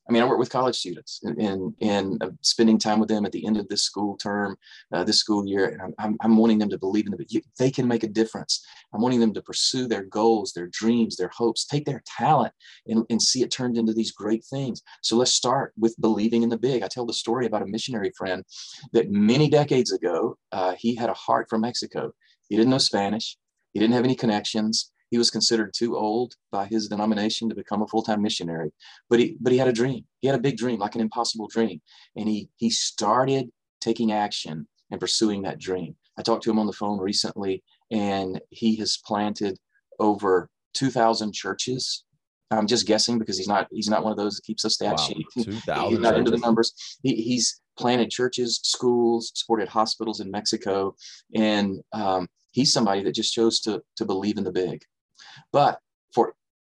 I 0.08 0.14
mean, 0.14 0.24
I 0.24 0.26
work 0.26 0.40
with 0.40 0.50
college 0.50 0.78
students 0.78 1.20
and, 1.24 1.38
and, 1.38 1.74
and 1.82 2.38
spending 2.42 2.78
time 2.78 3.00
with 3.00 3.10
them 3.10 3.26
at 3.26 3.32
the 3.32 3.46
end 3.46 3.58
of 3.58 3.68
this 3.68 3.84
school 3.84 4.16
term, 4.16 4.58
uh, 4.94 5.04
this 5.04 5.20
school 5.20 5.46
year. 5.46 5.68
And 5.68 5.82
I'm, 5.82 5.94
I'm, 6.00 6.18
I'm, 6.22 6.38
wanting 6.38 6.60
them 6.60 6.70
to 6.70 6.78
believe 6.78 7.08
in 7.08 7.14
it. 7.14 7.44
They 7.60 7.72
can 7.72 7.88
make 7.88 8.04
a 8.04 8.08
difference. 8.08 8.66
I'm 8.94 9.02
wanting 9.02 9.20
them 9.20 9.34
to 9.34 9.42
pursue 9.42 9.88
their 9.88 10.04
goals, 10.04 10.54
their 10.54 10.68
dreams, 10.68 11.18
their 11.18 11.32
hopes, 11.36 11.66
take 11.66 11.86
their 11.86 12.04
talent 12.06 12.54
and, 12.88 13.06
and 13.10 13.22
see 13.22 13.42
it 13.42 13.52
turned 13.52 13.78
into 13.78 13.94
these 13.94 14.12
great 14.12 14.46
things. 14.46 14.82
So 15.02 15.18
let's 15.18 15.34
start 15.34 15.74
with 15.78 16.00
believing 16.00 16.44
in 16.44 16.50
the 16.50 16.58
big. 16.58 16.84
I 16.84 16.88
tell 16.88 17.06
the 17.06 17.14
story 17.14 17.46
about 17.46 17.64
a 17.64 17.68
missionary 17.68 18.12
friend 18.18 18.46
that 18.94 19.12
many 19.12 19.50
decades 19.50 19.92
ago, 19.92 20.38
uh, 20.52 20.76
he 20.78 20.96
had 20.96 21.10
a 21.10 21.14
heart 21.14 21.48
for 21.50 21.58
Mexico. 21.58 22.14
He 22.48 22.56
didn't 22.56 22.70
know 22.70 22.78
Spanish. 22.78 23.38
He 23.74 23.80
didn't 23.80 23.94
have 23.94 24.06
any 24.06 24.16
connections 24.16 24.92
he 25.10 25.18
was 25.18 25.32
considered 25.32 25.74
too 25.74 25.96
old 25.96 26.36
by 26.52 26.66
his 26.66 26.88
denomination 26.88 27.50
to 27.50 27.56
become 27.56 27.82
a 27.82 27.88
full-time 27.88 28.22
missionary 28.22 28.72
but 29.10 29.20
he 29.20 29.38
but 29.40 29.52
he 29.52 29.58
had 29.58 29.68
a 29.68 29.74
dream. 29.74 30.06
He 30.20 30.28
had 30.28 30.38
a 30.38 30.42
big 30.42 30.58
dream 30.58 30.80
like 30.80 30.96
an 30.96 31.02
impossible 31.02 31.48
dream. 31.48 31.82
And 32.16 32.28
he 32.28 32.50
he 32.58 32.70
started 32.70 33.50
taking 33.82 34.12
action 34.12 34.68
and 34.92 35.00
pursuing 35.00 35.44
that 35.44 35.60
dream. 35.60 35.96
I 36.18 36.24
talked 36.24 36.44
to 36.44 36.52
him 36.52 36.60
on 36.60 36.68
the 36.68 36.74
phone 36.74 37.00
recently 37.00 37.64
and 37.92 38.42
he 38.50 38.76
has 38.78 38.98
planted 39.06 39.58
over 40.00 40.50
2000 40.74 41.34
churches. 41.34 42.04
I'm 42.50 42.68
just 42.68 42.88
guessing 42.88 43.20
because 43.20 43.38
he's 43.38 43.48
not 43.48 43.68
he's 43.72 43.90
not 43.90 44.04
one 44.04 44.12
of 44.12 44.18
those 44.18 44.36
that 44.36 44.46
keeps 44.46 44.66
a 44.66 44.70
stat 44.70 44.96
wow. 44.98 45.06
sheet. 45.06 45.26
He's 45.90 46.00
not 46.00 46.18
into 46.18 46.32
the 46.32 46.38
numbers. 46.38 46.74
He, 47.04 47.16
he's 47.16 47.62
planted 47.78 48.10
churches 48.10 48.60
schools 48.64 49.32
supported 49.36 49.68
hospitals 49.68 50.20
in 50.20 50.32
mexico 50.32 50.96
and 51.36 51.80
um, 51.94 52.28
he's 52.54 52.74
somebody 52.74 53.04
that 53.04 53.14
just 53.14 53.36
chose 53.36 53.60
to 53.60 53.80
to 53.96 54.04
believe 54.04 54.40
in 54.40 54.44
the 54.44 54.52
big 54.52 54.82
but 55.52 55.80
for 56.14 56.34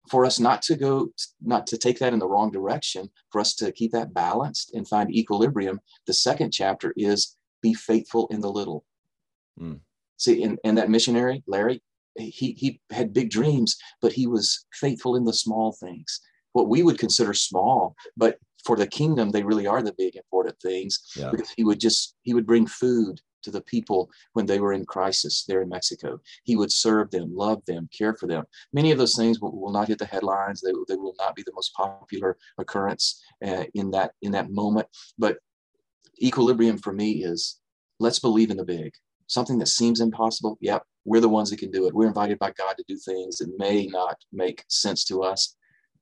for 0.08 0.24
us 0.24 0.40
not 0.40 0.62
to 0.62 0.76
go 0.76 1.08
not 1.40 1.66
to 1.66 1.78
take 1.78 1.98
that 1.98 2.12
in 2.12 2.18
the 2.18 2.28
wrong 2.28 2.50
direction 2.50 3.08
for 3.30 3.40
us 3.40 3.54
to 3.54 3.72
keep 3.72 3.92
that 3.92 4.12
balanced 4.12 4.74
and 4.74 4.88
find 4.88 5.14
equilibrium 5.14 5.80
the 6.06 6.14
second 6.14 6.50
chapter 6.52 6.92
is 6.96 7.36
be 7.62 7.74
faithful 7.74 8.26
in 8.30 8.40
the 8.40 8.50
little 8.50 8.84
mm. 9.60 9.78
see 10.16 10.42
and, 10.42 10.58
and 10.64 10.76
that 10.76 10.90
missionary 10.90 11.42
larry 11.46 11.82
he 12.18 12.52
he 12.58 12.80
had 12.90 13.12
big 13.12 13.30
dreams 13.30 13.76
but 14.00 14.12
he 14.12 14.26
was 14.26 14.66
faithful 14.72 15.16
in 15.16 15.24
the 15.24 15.32
small 15.32 15.72
things 15.72 16.20
what 16.52 16.68
we 16.68 16.82
would 16.82 16.98
consider 16.98 17.32
small 17.32 17.94
but 18.16 18.38
for 18.64 18.76
the 18.76 18.86
kingdom 18.86 19.30
they 19.30 19.42
really 19.42 19.66
are 19.66 19.82
the 19.82 19.94
big 19.96 20.16
important 20.16 20.56
things 20.60 21.00
yeah. 21.16 21.30
because 21.30 21.50
he 21.56 21.64
would 21.64 21.80
just 21.80 22.16
he 22.22 22.34
would 22.34 22.46
bring 22.46 22.66
food 22.66 23.20
to 23.42 23.50
the 23.50 23.60
people 23.62 24.10
when 24.32 24.46
they 24.46 24.60
were 24.60 24.72
in 24.72 24.84
crisis 24.84 25.44
there 25.46 25.62
in 25.62 25.68
Mexico. 25.68 26.20
He 26.44 26.56
would 26.56 26.72
serve 26.72 27.10
them, 27.10 27.34
love 27.34 27.64
them, 27.66 27.88
care 27.96 28.14
for 28.14 28.26
them. 28.26 28.44
Many 28.72 28.90
of 28.90 28.98
those 28.98 29.16
things 29.16 29.40
will, 29.40 29.58
will 29.58 29.72
not 29.72 29.88
hit 29.88 29.98
the 29.98 30.06
headlines. 30.06 30.60
They, 30.60 30.72
they 30.88 30.96
will 30.96 31.14
not 31.18 31.34
be 31.34 31.42
the 31.42 31.52
most 31.54 31.74
popular 31.74 32.36
occurrence 32.58 33.22
uh, 33.44 33.64
in 33.74 33.90
that 33.92 34.12
in 34.22 34.32
that 34.32 34.50
moment. 34.50 34.88
But 35.18 35.38
equilibrium 36.22 36.78
for 36.78 36.92
me 36.92 37.24
is 37.24 37.60
let's 37.98 38.18
believe 38.18 38.50
in 38.50 38.56
the 38.56 38.64
big. 38.64 38.92
Something 39.26 39.58
that 39.58 39.68
seems 39.68 40.00
impossible. 40.00 40.58
Yep, 40.60 40.82
we're 41.04 41.20
the 41.20 41.28
ones 41.28 41.50
that 41.50 41.58
can 41.58 41.70
do 41.70 41.86
it. 41.86 41.94
We're 41.94 42.08
invited 42.08 42.38
by 42.38 42.52
God 42.52 42.74
to 42.76 42.84
do 42.86 42.96
things 42.98 43.38
that 43.38 43.52
may 43.58 43.86
not 43.86 44.16
make 44.32 44.64
sense 44.68 45.04
to 45.04 45.22
us. 45.22 45.56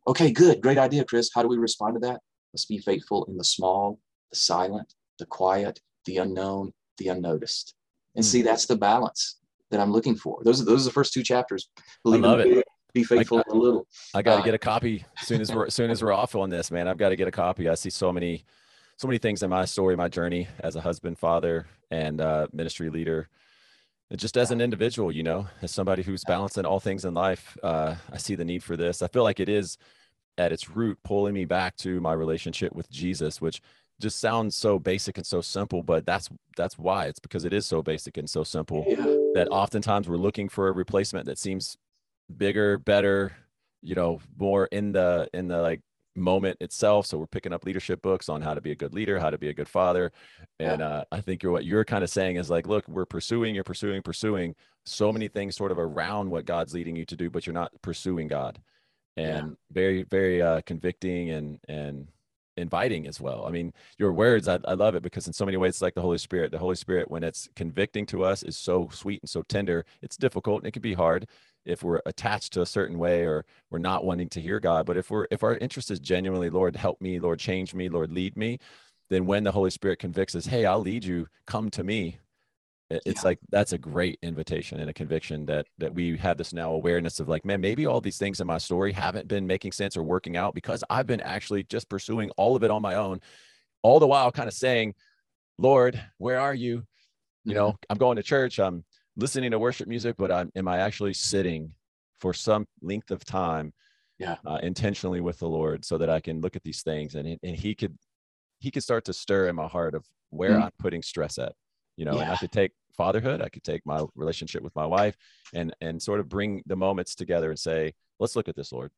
Okay, 0.09 0.33
good, 0.33 0.61
great 0.61 0.79
idea, 0.79 1.05
Chris. 1.05 1.31
How 1.35 1.42
do 1.42 1.48
we 1.48 1.59
respond 1.59 1.94
to 1.94 2.00
that? 2.09 2.20
Let's 2.53 2.64
be 2.64 2.79
faithful 2.79 3.24
in 3.26 3.37
the 3.37 3.44
small, 3.44 4.00
the 4.31 4.37
silent, 4.37 4.94
the 5.18 5.26
quiet, 5.26 5.81
the 6.07 6.16
unknown, 6.16 6.72
the 6.98 7.09
unnoticed. 7.09 7.74
And 8.14 8.24
mm. 8.24 8.29
see, 8.29 8.42
that's 8.42 8.66
the 8.66 8.76
balance 8.76 9.40
that 9.70 9.81
I'm 9.81 9.92
looking 9.92 10.16
for. 10.16 10.40
Those 10.44 10.61
are 10.61 10.64
those 10.64 10.83
are 10.83 10.90
the 10.90 10.92
first 10.92 11.12
two 11.12 11.22
chapters. 11.22 11.68
Believe 12.05 12.24
I 12.24 12.29
love 12.29 12.40
it. 12.40 12.64
Be 12.92 13.05
faithful 13.05 13.38
I, 13.38 13.42
in 13.42 13.57
the 13.57 13.62
little. 13.62 13.87
I 14.14 14.22
got 14.22 14.37
to 14.37 14.42
uh, 14.42 14.44
get 14.44 14.55
a 14.55 14.59
copy 14.59 15.05
as 15.20 15.26
soon 15.26 15.40
as 15.40 15.55
we're 15.55 15.66
as 15.66 15.74
soon 15.74 15.90
as 15.90 16.03
we're 16.03 16.12
off 16.12 16.35
on 16.35 16.50
this, 16.50 16.70
man. 16.70 16.88
I've 16.88 16.98
got 16.98 17.11
to 17.11 17.16
get 17.16 17.29
a 17.29 17.33
copy. 17.33 17.68
I 17.68 17.74
see 17.74 17.90
so 17.90 18.12
many, 18.12 18.44
so 18.96 19.07
many 19.07 19.18
things 19.18 19.42
in 19.42 19.50
my 19.50 19.64
story, 19.64 19.96
my 19.96 20.09
journey 20.09 20.48
as 20.59 20.76
a 20.76 20.81
husband, 20.81 21.18
father, 21.18 21.66
and 21.90 22.20
uh, 22.20 22.48
ministry 22.53 22.90
leader. 22.90 23.29
Just 24.16 24.37
as 24.37 24.50
an 24.50 24.61
individual, 24.61 25.12
you 25.12 25.22
know, 25.22 25.46
as 25.62 25.70
somebody 25.70 26.03
who's 26.03 26.24
balancing 26.24 26.64
all 26.64 26.81
things 26.81 27.05
in 27.05 27.14
life, 27.14 27.57
uh, 27.62 27.94
I 28.12 28.16
see 28.16 28.35
the 28.35 28.44
need 28.44 28.64
for 28.64 28.76
this. 28.76 29.03
I 29.03 29.07
feel 29.07 29.22
like 29.22 29.38
it 29.38 29.48
is 29.48 29.79
at 30.37 30.50
its 30.50 30.68
root 30.68 30.98
pulling 31.05 31.35
me 31.35 31.44
back 31.44 31.76
to 31.76 32.00
my 32.00 32.12
relationship 32.12 32.72
with 32.72 32.90
Jesus, 32.90 33.40
which 33.40 33.62
just 34.01 34.19
sounds 34.19 34.57
so 34.57 34.79
basic 34.79 35.17
and 35.17 35.27
so 35.27 35.41
simple 35.41 35.83
but 35.83 36.05
that's 36.07 36.29
that's 36.57 36.79
why 36.79 37.07
it's 37.07 37.21
because 37.21 37.45
it 37.45 37.53
is 37.53 37.67
so 37.67 37.83
basic 37.83 38.17
and 38.17 38.29
so 38.29 38.43
simple 38.43 38.85
yeah. 38.89 38.97
that 39.35 39.49
oftentimes 39.51 40.09
we're 40.09 40.17
looking 40.17 40.49
for 40.49 40.69
a 40.69 40.73
replacement 40.73 41.27
that 41.27 41.39
seems 41.39 41.77
bigger 42.37 42.79
better 42.79 43.33
you 43.83 43.95
know 43.95 44.21
more 44.39 44.67
in 44.67 44.93
the 44.93 45.29
in 45.35 45.49
the 45.49 45.61
like 45.61 45.81
moment 46.17 46.57
itself 46.61 47.07
so 47.07 47.17
we're 47.17 47.27
picking 47.27 47.53
up 47.53 47.65
leadership 47.65 48.03
books 48.03 48.29
on 48.29 48.43
how 48.43 48.53
to 48.53 48.61
be 48.61 48.73
a 48.73 48.75
good 48.75 48.93
leader 48.93 49.19
how 49.19 49.31
to 49.31 49.39
be 49.39 49.49
a 49.49 49.55
good 49.55 49.69
father 49.69 50.11
and 50.59 50.81
yeah. 50.81 50.87
uh, 50.87 51.05
i 51.13 51.21
think 51.21 51.43
you're 51.43 51.53
what 51.53 51.65
you're 51.65 51.85
kind 51.85 52.03
of 52.03 52.11
saying 52.11 52.37
is 52.37 52.51
like 52.51 52.67
look 52.67 52.87
we're 52.89 53.07
pursuing 53.07 53.55
you're 53.55 53.65
pursuing 53.65 54.03
pursuing 54.03 54.55
so 54.85 55.13
many 55.13 55.29
things 55.29 55.55
sort 55.55 55.71
of 55.71 55.79
around 55.79 56.29
what 56.29 56.45
god's 56.45 56.75
leading 56.75 56.97
you 56.97 57.05
to 57.05 57.17
do 57.17 57.31
but 57.31 57.47
you're 57.47 57.55
not 57.55 57.71
pursuing 57.81 58.27
god 58.27 58.59
and 59.17 59.49
yeah. 59.49 59.55
very 59.71 60.03
very 60.05 60.43
uh, 60.43 60.61
convicting 60.67 61.31
and 61.31 61.59
and 61.69 62.09
inviting 62.61 63.07
as 63.07 63.20
well. 63.20 63.44
I 63.46 63.51
mean, 63.51 63.73
your 63.99 64.12
words, 64.12 64.49
I, 64.49 64.59
I 64.64 64.75
love 64.75 64.94
it 64.94 65.03
because 65.03 65.27
in 65.27 65.33
so 65.33 65.44
many 65.44 65.57
ways, 65.57 65.70
it's 65.70 65.83
like 65.83 65.94
the 65.94 66.01
Holy 66.01 66.18
Spirit. 66.18 66.53
The 66.53 66.59
Holy 66.59 66.77
Spirit, 66.77 67.11
when 67.11 67.25
it's 67.25 67.49
convicting 67.57 68.07
to 68.07 68.25
us, 68.25 68.42
is 68.42 68.57
so 68.57 68.88
sweet 68.92 69.23
and 69.23 69.31
so 69.31 69.42
tender. 69.42 69.85
It's 70.03 70.16
difficult 70.16 70.61
and 70.61 70.68
it 70.68 70.73
can 70.73 70.83
be 70.83 70.94
hard 70.94 71.27
if 71.64 71.83
we're 71.83 72.01
attached 72.07 72.53
to 72.55 72.62
a 72.62 72.66
certain 72.66 72.99
way 72.99 73.23
or 73.23 73.44
we're 73.70 73.79
not 73.79 74.05
wanting 74.05 74.29
to 74.31 74.40
hear 74.40 74.61
God. 74.61 74.87
But 74.87 74.96
if 74.96 75.11
we're 75.11 75.27
if 75.31 75.42
our 75.42 75.57
interest 75.57 75.90
is 75.90 76.01
genuinely, 76.01 76.51
Lord, 76.51 76.77
help 76.77 77.01
me, 77.01 77.18
Lord, 77.18 77.38
change 77.38 77.75
me, 77.75 77.88
Lord, 77.88 78.12
lead 78.12 78.37
me, 78.37 78.59
then 79.09 79.27
when 79.27 79.44
the 79.44 79.53
Holy 79.53 79.70
Spirit 79.70 79.99
convicts 79.99 80.35
us, 80.35 80.46
hey, 80.46 80.64
I'll 80.64 80.81
lead 80.81 81.05
you, 81.05 81.27
come 81.46 81.70
to 81.70 81.85
me. 81.85 82.18
It's 82.90 83.22
yeah. 83.22 83.29
like 83.29 83.38
that's 83.50 83.72
a 83.72 83.79
great 83.79 84.18
invitation 84.22 84.81
and 84.81 84.90
a 84.90 84.92
conviction 84.92 85.46
that 85.46 85.66
that 85.79 85.94
we 85.94 86.16
have 86.16 86.37
this 86.37 86.53
now 86.53 86.72
awareness 86.72 87.20
of 87.20 87.29
like 87.29 87.44
man 87.44 87.61
maybe 87.61 87.87
all 87.87 88.00
these 88.00 88.18
things 88.18 88.40
in 88.40 88.46
my 88.46 88.59
story 88.59 88.92
haven't 88.92 89.29
been 89.29 89.46
making 89.46 89.70
sense 89.70 89.96
or 89.96 90.03
working 90.03 90.37
out 90.37 90.55
because 90.55 90.83
i've 90.90 91.07
been 91.07 91.20
actually 91.20 91.62
just 91.64 91.88
pursuing 91.88 92.31
all 92.37 92.57
of 92.57 92.64
it 92.64 92.70
on 92.70 92.83
my 92.83 92.94
own 92.96 93.20
all 93.83 94.00
the 94.00 94.07
while 94.07 94.33
kind 94.33 94.48
of 94.48 94.55
saying 94.55 94.94
lord 95.59 96.03
where 96.18 96.40
are 96.40 96.55
you 96.55 96.83
you 97.44 97.55
know 97.55 97.68
mm-hmm. 97.68 97.85
i'm 97.90 97.98
going 97.98 98.16
to 98.16 98.22
church 98.22 98.59
i'm 98.59 98.85
listening 99.16 99.53
to 99.53 99.59
worship 99.59 99.87
music 99.87 100.16
but 100.18 100.33
i'm 100.33 100.50
am 100.57 100.66
i 100.66 100.79
actually 100.79 101.14
sitting 101.14 101.72
for 102.20 102.35
some 102.35 102.66
length 102.83 103.11
of 103.11 103.24
time 103.24 103.72
yeah 104.18 104.37
uh, 104.46 104.59
intentionally 104.62 105.20
with 105.20 105.38
the 105.38 105.48
lord 105.48 105.85
so 105.85 105.96
that 105.96 106.11
i 106.11 106.18
can 106.18 106.40
look 106.40 106.57
at 106.57 106.64
these 106.64 106.83
things 106.83 107.14
and 107.14 107.38
and 107.42 107.57
he 107.57 107.74
could 107.74 107.96
he 108.59 108.70
could 108.70 108.83
start 108.83 109.05
to 109.05 109.12
stir 109.12 109.48
in 109.48 109.55
my 109.55 109.68
heart 109.68 109.94
of 109.94 110.05
where 110.31 110.50
mm-hmm. 110.50 110.64
i'm 110.64 110.70
putting 110.79 111.03
stress 111.03 111.38
at 111.38 111.53
you 111.96 112.05
know 112.05 112.16
yeah. 112.16 112.22
and 112.22 112.33
i 112.33 112.37
could 112.37 112.53
take 112.53 112.72
fatherhood. 113.01 113.41
I 113.41 113.49
could 113.49 113.65
take 113.65 113.87
my 113.87 114.05
relationship 114.15 114.63
with 114.63 114.77
my 114.77 114.85
wife 114.85 115.17
and 115.55 115.75
and 115.81 116.03
sort 116.03 116.21
of 116.21 116.29
bring 116.29 116.63
the 116.67 116.77
moments 116.77 117.15
together 117.15 117.49
and 117.49 117.59
say 117.59 117.95
let's 118.19 118.37
look 118.37 118.49
at 118.49 118.57
this 118.57 118.73
lord. 118.73 118.91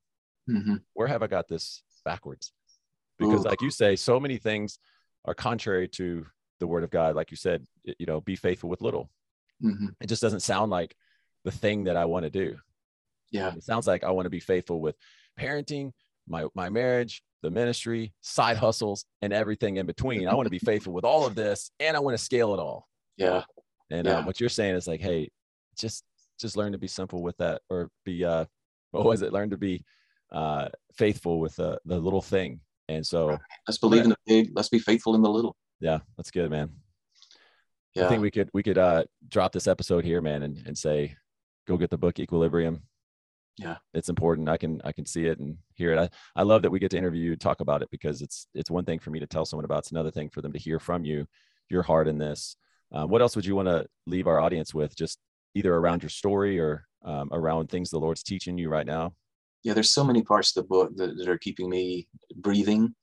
Mm-hmm. 0.50 0.74
where 0.94 1.06
have 1.06 1.22
i 1.22 1.28
got 1.28 1.46
this 1.46 1.84
backwards? 2.04 2.52
Because 3.16 3.46
Ooh. 3.46 3.48
like 3.48 3.62
you 3.62 3.70
say 3.70 3.94
so 3.94 4.18
many 4.18 4.38
things 4.38 4.80
are 5.24 5.34
contrary 5.34 5.86
to 6.00 6.26
the 6.58 6.66
word 6.66 6.82
of 6.82 6.90
god. 6.90 7.14
Like 7.14 7.30
you 7.30 7.36
said 7.36 7.64
you 7.84 8.06
know 8.06 8.20
be 8.20 8.34
faithful 8.34 8.68
with 8.68 8.82
little. 8.82 9.08
Mm-hmm. 9.62 9.90
it 10.00 10.08
just 10.08 10.22
doesn't 10.22 10.40
sound 10.40 10.72
like 10.72 10.96
the 11.44 11.52
thing 11.52 11.84
that 11.84 11.96
i 11.96 12.04
want 12.04 12.24
to 12.24 12.30
do. 12.30 12.56
Yeah. 13.30 13.54
It 13.54 13.62
sounds 13.62 13.86
like 13.86 14.02
i 14.02 14.10
want 14.10 14.26
to 14.26 14.30
be 14.38 14.40
faithful 14.40 14.80
with 14.80 14.96
parenting 15.38 15.92
my 16.26 16.46
my 16.56 16.68
marriage 16.70 17.22
the 17.42 17.50
ministry 17.50 18.12
side 18.20 18.56
hustles 18.56 19.04
and 19.20 19.32
everything 19.32 19.76
in 19.76 19.86
between. 19.86 20.26
I 20.26 20.34
want 20.34 20.46
to 20.46 20.58
be 20.58 20.66
faithful 20.70 20.92
with 20.92 21.04
all 21.04 21.24
of 21.24 21.36
this 21.36 21.70
and 21.78 21.96
i 21.96 22.00
want 22.00 22.16
to 22.18 22.24
scale 22.24 22.52
it 22.54 22.58
all. 22.58 22.88
Yeah 23.16 23.44
and 23.92 24.06
uh, 24.06 24.10
yeah. 24.10 24.18
Uh, 24.18 24.24
what 24.24 24.40
you're 24.40 24.48
saying 24.48 24.74
is 24.74 24.86
like 24.88 25.00
hey 25.00 25.30
just 25.78 26.04
just 26.40 26.56
learn 26.56 26.72
to 26.72 26.78
be 26.78 26.88
simple 26.88 27.22
with 27.22 27.36
that 27.36 27.62
or 27.70 27.88
be 28.04 28.24
uh 28.24 28.44
what 28.90 29.04
was 29.04 29.22
it 29.22 29.32
learn 29.32 29.50
to 29.50 29.56
be 29.56 29.84
uh 30.32 30.68
faithful 30.94 31.38
with 31.38 31.54
the 31.56 31.78
the 31.84 31.98
little 31.98 32.22
thing 32.22 32.60
and 32.88 33.06
so 33.06 33.38
let's 33.68 33.78
believe 33.78 34.02
in 34.02 34.10
the 34.10 34.16
big 34.26 34.50
let's 34.54 34.68
be 34.68 34.78
faithful 34.78 35.14
in 35.14 35.22
the 35.22 35.30
little 35.30 35.56
yeah 35.80 35.98
that's 36.16 36.30
good 36.30 36.50
man 36.50 36.70
yeah. 37.94 38.06
I 38.06 38.08
think 38.08 38.22
we 38.22 38.30
could 38.30 38.48
we 38.52 38.62
could 38.62 38.78
uh 38.78 39.04
drop 39.28 39.52
this 39.52 39.66
episode 39.66 40.04
here, 40.04 40.20
man, 40.20 40.42
and, 40.42 40.62
and 40.66 40.76
say, 40.76 41.16
go 41.66 41.76
get 41.76 41.90
the 41.90 41.98
book 41.98 42.18
Equilibrium. 42.18 42.82
Yeah. 43.58 43.76
It's 43.92 44.08
important. 44.08 44.48
I 44.48 44.56
can 44.56 44.80
I 44.84 44.92
can 44.92 45.04
see 45.04 45.26
it 45.26 45.38
and 45.38 45.58
hear 45.74 45.92
it. 45.92 45.98
I, 45.98 46.08
I 46.40 46.42
love 46.42 46.62
that 46.62 46.70
we 46.70 46.78
get 46.78 46.90
to 46.92 46.98
interview 46.98 47.30
you 47.30 47.36
talk 47.36 47.60
about 47.60 47.82
it 47.82 47.90
because 47.90 48.22
it's 48.22 48.46
it's 48.54 48.70
one 48.70 48.84
thing 48.84 48.98
for 48.98 49.10
me 49.10 49.20
to 49.20 49.26
tell 49.26 49.44
someone 49.44 49.66
about, 49.66 49.80
it's 49.80 49.90
another 49.90 50.10
thing 50.10 50.30
for 50.30 50.40
them 50.40 50.52
to 50.52 50.58
hear 50.58 50.78
from 50.78 51.04
you, 51.04 51.26
your 51.68 51.82
heart 51.82 52.08
in 52.08 52.16
this. 52.16 52.56
Um, 52.92 53.08
what 53.08 53.22
else 53.22 53.36
would 53.36 53.46
you 53.46 53.56
want 53.56 53.68
to 53.68 53.86
leave 54.06 54.26
our 54.26 54.40
audience 54.40 54.74
with? 54.74 54.94
Just 54.96 55.18
either 55.54 55.74
around 55.74 56.02
your 56.02 56.10
story 56.10 56.58
or 56.58 56.84
um, 57.04 57.28
around 57.32 57.68
things 57.68 57.90
the 57.90 57.98
Lord's 57.98 58.22
teaching 58.22 58.58
you 58.58 58.68
right 58.68 58.86
now? 58.86 59.14
Yeah, 59.62 59.74
there's 59.74 59.90
so 59.90 60.04
many 60.04 60.22
parts 60.22 60.56
of 60.56 60.62
the 60.62 60.68
book 60.68 60.96
that, 60.96 61.16
that 61.16 61.28
are 61.28 61.38
keeping 61.38 61.70
me 61.70 62.08
breathing 62.36 62.94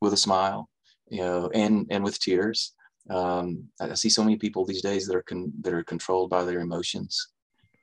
with 0.00 0.12
a 0.12 0.16
smile, 0.16 0.68
you 1.08 1.18
know, 1.18 1.50
and 1.54 1.86
and 1.90 2.04
with 2.04 2.18
tears 2.20 2.74
um, 3.10 3.68
I 3.80 3.94
see 3.94 4.08
so 4.08 4.22
many 4.22 4.36
people 4.36 4.64
these 4.64 4.82
days 4.82 5.06
that 5.06 5.16
are 5.16 5.22
con- 5.22 5.52
that 5.62 5.74
are 5.74 5.84
controlled 5.84 6.30
by 6.30 6.44
their 6.44 6.60
emotions. 6.60 7.28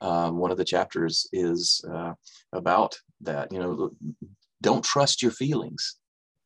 Um, 0.00 0.38
one 0.38 0.50
of 0.50 0.56
the 0.56 0.64
chapters 0.64 1.28
is 1.32 1.84
uh, 1.92 2.14
about 2.52 2.98
that. 3.20 3.52
You 3.52 3.58
know, 3.58 3.90
don't 4.62 4.84
trust 4.84 5.22
your 5.22 5.32
feelings 5.32 5.96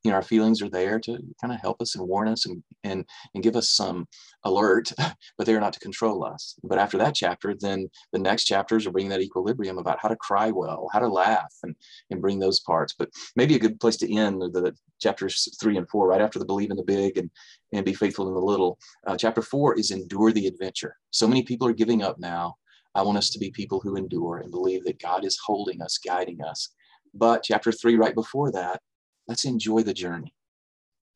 you 0.04 0.10
know, 0.10 0.16
our 0.16 0.22
feelings 0.22 0.60
are 0.60 0.68
there 0.68 1.00
to 1.00 1.18
kind 1.40 1.52
of 1.52 1.60
help 1.60 1.80
us 1.80 1.96
and 1.96 2.06
warn 2.06 2.28
us 2.28 2.44
and, 2.44 2.62
and, 2.84 3.06
and 3.34 3.42
give 3.42 3.56
us 3.56 3.70
some 3.70 4.06
alert, 4.44 4.92
but 5.38 5.46
they're 5.46 5.60
not 5.60 5.72
to 5.72 5.80
control 5.80 6.24
us. 6.24 6.56
But 6.62 6.78
after 6.78 6.98
that 6.98 7.14
chapter, 7.14 7.54
then 7.58 7.88
the 8.12 8.18
next 8.18 8.44
chapters 8.44 8.86
are 8.86 8.90
bringing 8.90 9.10
that 9.10 9.22
equilibrium 9.22 9.78
about 9.78 9.98
how 10.00 10.08
to 10.08 10.16
cry 10.16 10.50
well, 10.50 10.90
how 10.92 10.98
to 10.98 11.08
laugh 11.08 11.52
and, 11.62 11.74
and 12.10 12.20
bring 12.20 12.38
those 12.38 12.60
parts. 12.60 12.94
But 12.96 13.08
maybe 13.34 13.54
a 13.54 13.58
good 13.58 13.80
place 13.80 13.96
to 13.98 14.14
end 14.14 14.42
the 14.42 14.74
chapters 15.00 15.48
three 15.58 15.78
and 15.78 15.88
four, 15.88 16.06
right 16.06 16.20
after 16.20 16.38
the 16.38 16.44
believe 16.44 16.70
in 16.70 16.76
the 16.76 16.82
big 16.82 17.16
and, 17.16 17.30
and 17.72 17.84
be 17.84 17.94
faithful 17.94 18.28
in 18.28 18.34
the 18.34 18.40
little. 18.40 18.78
Uh, 19.06 19.16
chapter 19.16 19.40
four 19.40 19.74
is 19.78 19.90
endure 19.90 20.32
the 20.32 20.46
adventure. 20.46 20.96
So 21.10 21.26
many 21.26 21.42
people 21.42 21.66
are 21.66 21.72
giving 21.72 22.02
up 22.02 22.18
now. 22.18 22.56
I 22.94 23.02
want 23.02 23.18
us 23.18 23.30
to 23.30 23.38
be 23.38 23.50
people 23.50 23.80
who 23.80 23.96
endure 23.96 24.38
and 24.38 24.50
believe 24.50 24.84
that 24.84 25.00
God 25.00 25.24
is 25.24 25.38
holding 25.44 25.80
us, 25.80 25.98
guiding 25.98 26.42
us. 26.42 26.68
But 27.14 27.42
chapter 27.42 27.72
three, 27.72 27.96
right 27.96 28.14
before 28.14 28.52
that, 28.52 28.80
let's 29.28 29.44
enjoy 29.44 29.82
the 29.82 29.94
journey. 29.94 30.34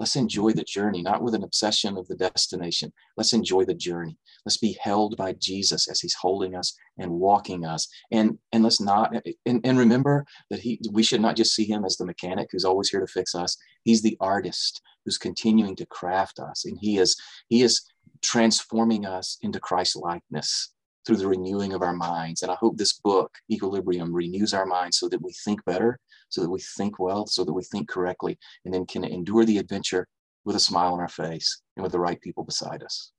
Let's 0.01 0.15
enjoy 0.15 0.53
the 0.53 0.63
journey, 0.63 1.03
not 1.03 1.23
with 1.23 1.35
an 1.35 1.43
obsession 1.43 1.97
of 1.97 2.07
the 2.07 2.15
destination. 2.15 2.93
Let's 3.17 3.33
enjoy 3.33 3.65
the 3.65 3.75
journey. 3.75 4.17
Let's 4.47 4.57
be 4.57 4.79
held 4.81 5.17
by 5.17 5.33
Jesus 5.33 5.89
as 5.89 6.01
he's 6.01 6.15
holding 6.15 6.55
us 6.55 6.77
and 6.99 7.11
walking 7.11 7.67
us. 7.67 7.89
And, 8.13 8.39
and 8.53 8.63
let's 8.63 8.81
not, 8.81 9.13
and, 9.45 9.61
and 9.65 9.77
remember 9.77 10.25
that 10.51 10.61
he, 10.61 10.81
we 10.93 11.03
should 11.03 11.21
not 11.21 11.35
just 11.35 11.53
see 11.53 11.65
him 11.65 11.85
as 11.85 11.97
the 11.97 12.07
mechanic 12.07 12.49
who's 12.53 12.65
always 12.65 12.89
here 12.89 13.01
to 13.01 13.09
fix 13.09 13.35
us. 13.35 13.57
He's 13.83 14.01
the 14.01 14.17
artist 14.21 14.81
who's 15.05 15.19
continuing 15.19 15.75
to 15.75 15.87
craft 15.87 16.39
us. 16.39 16.65
And 16.65 16.79
he 16.81 16.99
is, 16.99 17.21
he 17.49 17.63
is 17.63 17.83
transforming 18.23 19.05
us 19.05 19.37
into 19.43 19.59
Christ 19.59 19.97
likeness 19.97 20.71
through 21.09 21.17
the 21.17 21.27
renewing 21.27 21.73
of 21.73 21.81
our 21.81 21.95
minds. 21.95 22.43
And 22.43 22.53
I 22.53 22.55
hope 22.57 22.77
this 22.77 22.93
book, 22.93 23.35
Equilibrium, 23.51 24.13
renews 24.13 24.53
our 24.53 24.67
minds 24.67 24.99
so 24.99 25.09
that 25.09 25.23
we 25.23 25.33
think 25.33 25.65
better, 25.65 25.99
so 26.29 26.43
that 26.43 26.51
we 26.51 26.61
think 26.77 26.99
well, 26.99 27.27
so 27.27 27.45
that 27.45 27.53
we 27.53 27.65
think 27.65 27.89
correctly, 27.89 28.39
and 28.67 28.75
then 28.75 28.85
can 28.85 29.05
endure 29.05 29.47
the 29.47 29.57
adventure 29.57 30.07
with 30.45 30.55
a 30.55 30.61
smile 30.61 30.93
on 30.93 31.01
our 31.01 31.09
face 31.09 31.63
and 31.77 31.83
with 31.83 31.93
the 31.93 31.99
right 31.99 32.21
people 32.21 32.45
beside 32.45 32.83
us. 32.83 33.13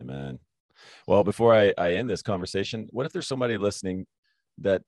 Amen. 0.00 0.40
Well, 1.06 1.22
before 1.22 1.54
I, 1.54 1.72
I 1.78 1.92
end 1.92 2.10
this 2.10 2.22
conversation, 2.22 2.88
what 2.90 3.06
if 3.06 3.12
there's 3.12 3.28
somebody 3.28 3.56
listening 3.56 4.04
that 4.58 4.82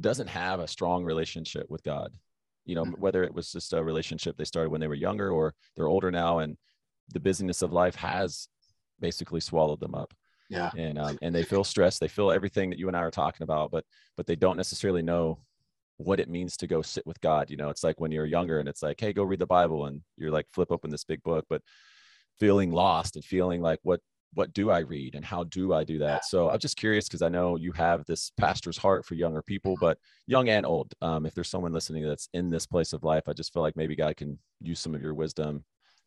doesn't 0.00 0.28
have 0.28 0.58
a 0.58 0.66
strong 0.66 1.04
relationship 1.04 1.66
with 1.68 1.84
God? 1.84 2.12
You 2.64 2.74
know, 2.74 2.84
mm-hmm. 2.84 3.00
whether 3.00 3.22
it 3.22 3.32
was 3.32 3.52
just 3.52 3.72
a 3.72 3.80
relationship 3.80 4.36
they 4.36 4.44
started 4.44 4.70
when 4.70 4.80
they 4.80 4.88
were 4.88 4.94
younger 4.94 5.30
or 5.30 5.54
they're 5.76 5.86
older 5.86 6.10
now 6.10 6.40
and 6.40 6.56
the 7.12 7.20
busyness 7.20 7.62
of 7.62 7.72
life 7.72 7.94
has 7.94 8.48
basically 8.98 9.40
swallowed 9.40 9.78
them 9.78 9.94
up 9.94 10.12
yeah. 10.48 10.70
And 10.76 10.98
um, 10.98 11.18
and 11.22 11.34
they 11.34 11.42
feel 11.42 11.64
stressed 11.64 12.00
they 12.00 12.08
feel 12.08 12.30
everything 12.30 12.70
that 12.70 12.78
you 12.78 12.88
and 12.88 12.96
i 12.96 13.00
are 13.00 13.10
talking 13.10 13.42
about 13.44 13.70
but 13.70 13.84
but 14.16 14.26
they 14.26 14.36
don't 14.36 14.56
necessarily 14.56 15.02
know 15.02 15.38
what 15.96 16.20
it 16.20 16.28
means 16.28 16.56
to 16.56 16.66
go 16.66 16.82
sit 16.82 17.06
with 17.06 17.20
god 17.20 17.50
you 17.50 17.56
know? 17.56 17.70
It's 17.70 17.84
like 17.84 18.00
when 18.00 18.10
you're 18.10 18.26
younger 18.26 18.58
and 18.58 18.68
it's 18.68 18.82
like 18.82 19.00
hey 19.00 19.12
go 19.12 19.22
read 19.22 19.38
the 19.38 19.46
bible 19.46 19.86
and 19.86 20.02
you're 20.16 20.30
like 20.30 20.46
flip 20.52 20.70
open 20.70 20.90
this 20.90 21.04
big 21.04 21.22
book 21.22 21.46
but 21.48 21.62
feeling 22.38 22.72
lost 22.72 23.16
and 23.16 23.24
feeling 23.24 23.62
like 23.62 23.78
what 23.82 24.00
what 24.34 24.52
do 24.52 24.68
i 24.70 24.80
read 24.80 25.14
and 25.14 25.24
how 25.24 25.44
do 25.44 25.72
i 25.72 25.84
do 25.84 25.98
that? 25.98 26.24
So 26.24 26.50
i'm 26.50 26.58
just 26.58 26.76
curious 26.76 27.06
because 27.06 27.22
i 27.22 27.28
know 27.28 27.56
you 27.56 27.72
have 27.72 28.04
this 28.04 28.32
pastor's 28.36 28.76
heart 28.76 29.06
for 29.06 29.14
younger 29.14 29.42
people 29.42 29.76
but 29.80 29.98
young 30.26 30.48
and 30.48 30.66
old 30.66 30.92
um, 31.00 31.24
if 31.24 31.34
there's 31.34 31.48
someone 31.48 31.72
listening 31.72 32.04
that's 32.04 32.28
in 32.34 32.50
this 32.50 32.66
place 32.66 32.92
of 32.92 33.04
life 33.04 33.24
i 33.28 33.32
just 33.32 33.52
feel 33.52 33.62
like 33.62 33.76
maybe 33.76 33.96
god 33.96 34.16
can 34.16 34.38
use 34.60 34.80
some 34.80 34.94
of 34.94 35.02
your 35.02 35.14
wisdom 35.14 35.64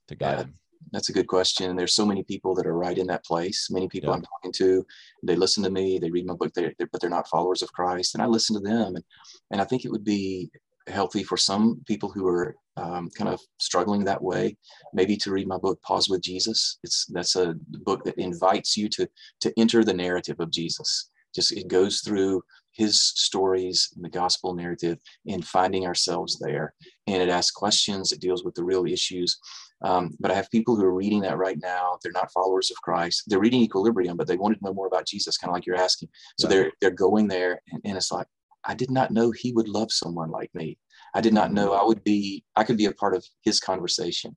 to 0.09 0.15
guide 0.15 0.31
yeah. 0.31 0.43
them 0.43 0.53
that's 0.91 1.09
a 1.09 1.13
good 1.13 1.27
question. 1.27 1.75
There's 1.75 1.95
so 1.95 2.05
many 2.05 2.23
people 2.23 2.55
that 2.55 2.65
are 2.65 2.77
right 2.77 2.97
in 2.97 3.07
that 3.07 3.25
place. 3.25 3.69
Many 3.69 3.87
people 3.87 4.09
yeah. 4.09 4.15
I'm 4.15 4.21
talking 4.23 4.53
to, 4.53 4.85
they 5.23 5.35
listen 5.35 5.63
to 5.63 5.69
me, 5.69 5.99
they 5.99 6.09
read 6.09 6.25
my 6.25 6.35
book, 6.35 6.53
they're, 6.53 6.73
they're, 6.77 6.89
but 6.91 7.01
they're 7.01 7.09
not 7.09 7.27
followers 7.27 7.61
of 7.61 7.71
Christ, 7.73 8.15
and 8.15 8.23
I 8.23 8.25
listen 8.25 8.55
to 8.55 8.61
them. 8.61 8.95
And, 8.95 9.03
and 9.51 9.61
I 9.61 9.65
think 9.65 9.85
it 9.85 9.91
would 9.91 10.03
be 10.03 10.49
healthy 10.87 11.23
for 11.23 11.37
some 11.37 11.81
people 11.85 12.09
who 12.09 12.27
are 12.27 12.55
um, 12.77 13.09
kind 13.17 13.29
of 13.29 13.41
struggling 13.59 14.03
that 14.05 14.21
way, 14.21 14.55
maybe 14.93 15.17
to 15.17 15.31
read 15.31 15.47
my 15.47 15.57
book, 15.57 15.81
Pause 15.81 16.09
with 16.09 16.21
Jesus. 16.21 16.77
It's 16.83 17.05
that's 17.07 17.35
a 17.35 17.55
book 17.85 18.03
that 18.05 18.17
invites 18.17 18.77
you 18.77 18.87
to 18.89 19.09
to 19.41 19.53
enter 19.57 19.83
the 19.83 19.93
narrative 19.93 20.39
of 20.39 20.51
Jesus. 20.51 21.09
Just 21.35 21.51
it 21.51 21.67
goes 21.67 22.01
through 22.01 22.43
his 22.71 23.01
stories 23.01 23.89
in 23.95 24.03
the 24.03 24.09
gospel 24.09 24.53
narrative 24.53 24.99
and 25.27 25.45
finding 25.45 25.85
ourselves 25.85 26.37
there. 26.39 26.73
And 27.07 27.21
it 27.21 27.29
asks 27.29 27.51
questions, 27.51 28.11
it 28.11 28.21
deals 28.21 28.43
with 28.43 28.53
the 28.53 28.63
real 28.63 28.85
issues. 28.85 29.39
Um, 29.81 30.15
but 30.19 30.31
I 30.31 30.33
have 30.33 30.49
people 30.49 30.75
who 30.75 30.83
are 30.83 30.93
reading 30.93 31.21
that 31.21 31.37
right 31.37 31.57
now. 31.61 31.97
They're 32.01 32.11
not 32.11 32.31
followers 32.31 32.71
of 32.71 32.81
Christ. 32.81 33.23
They're 33.27 33.39
reading 33.39 33.61
Equilibrium, 33.61 34.17
but 34.17 34.27
they 34.27 34.37
wanted 34.37 34.59
to 34.59 34.65
know 34.65 34.73
more 34.73 34.87
about 34.87 35.05
Jesus, 35.05 35.37
kind 35.37 35.49
of 35.49 35.53
like 35.53 35.65
you're 35.65 35.75
asking. 35.75 36.09
So 36.39 36.47
they're 36.47 36.71
they're 36.81 36.91
going 36.91 37.27
there, 37.27 37.61
and, 37.71 37.81
and 37.85 37.97
it's 37.97 38.11
like, 38.11 38.27
I 38.65 38.73
did 38.73 38.91
not 38.91 39.11
know 39.11 39.31
he 39.31 39.53
would 39.53 39.67
love 39.67 39.91
someone 39.91 40.31
like 40.31 40.53
me. 40.53 40.77
I 41.13 41.21
did 41.21 41.33
not 41.33 41.53
know 41.53 41.73
I 41.73 41.83
would 41.83 42.03
be. 42.03 42.43
I 42.55 42.63
could 42.63 42.77
be 42.77 42.85
a 42.85 42.91
part 42.91 43.15
of 43.15 43.25
his 43.43 43.59
conversation, 43.59 44.35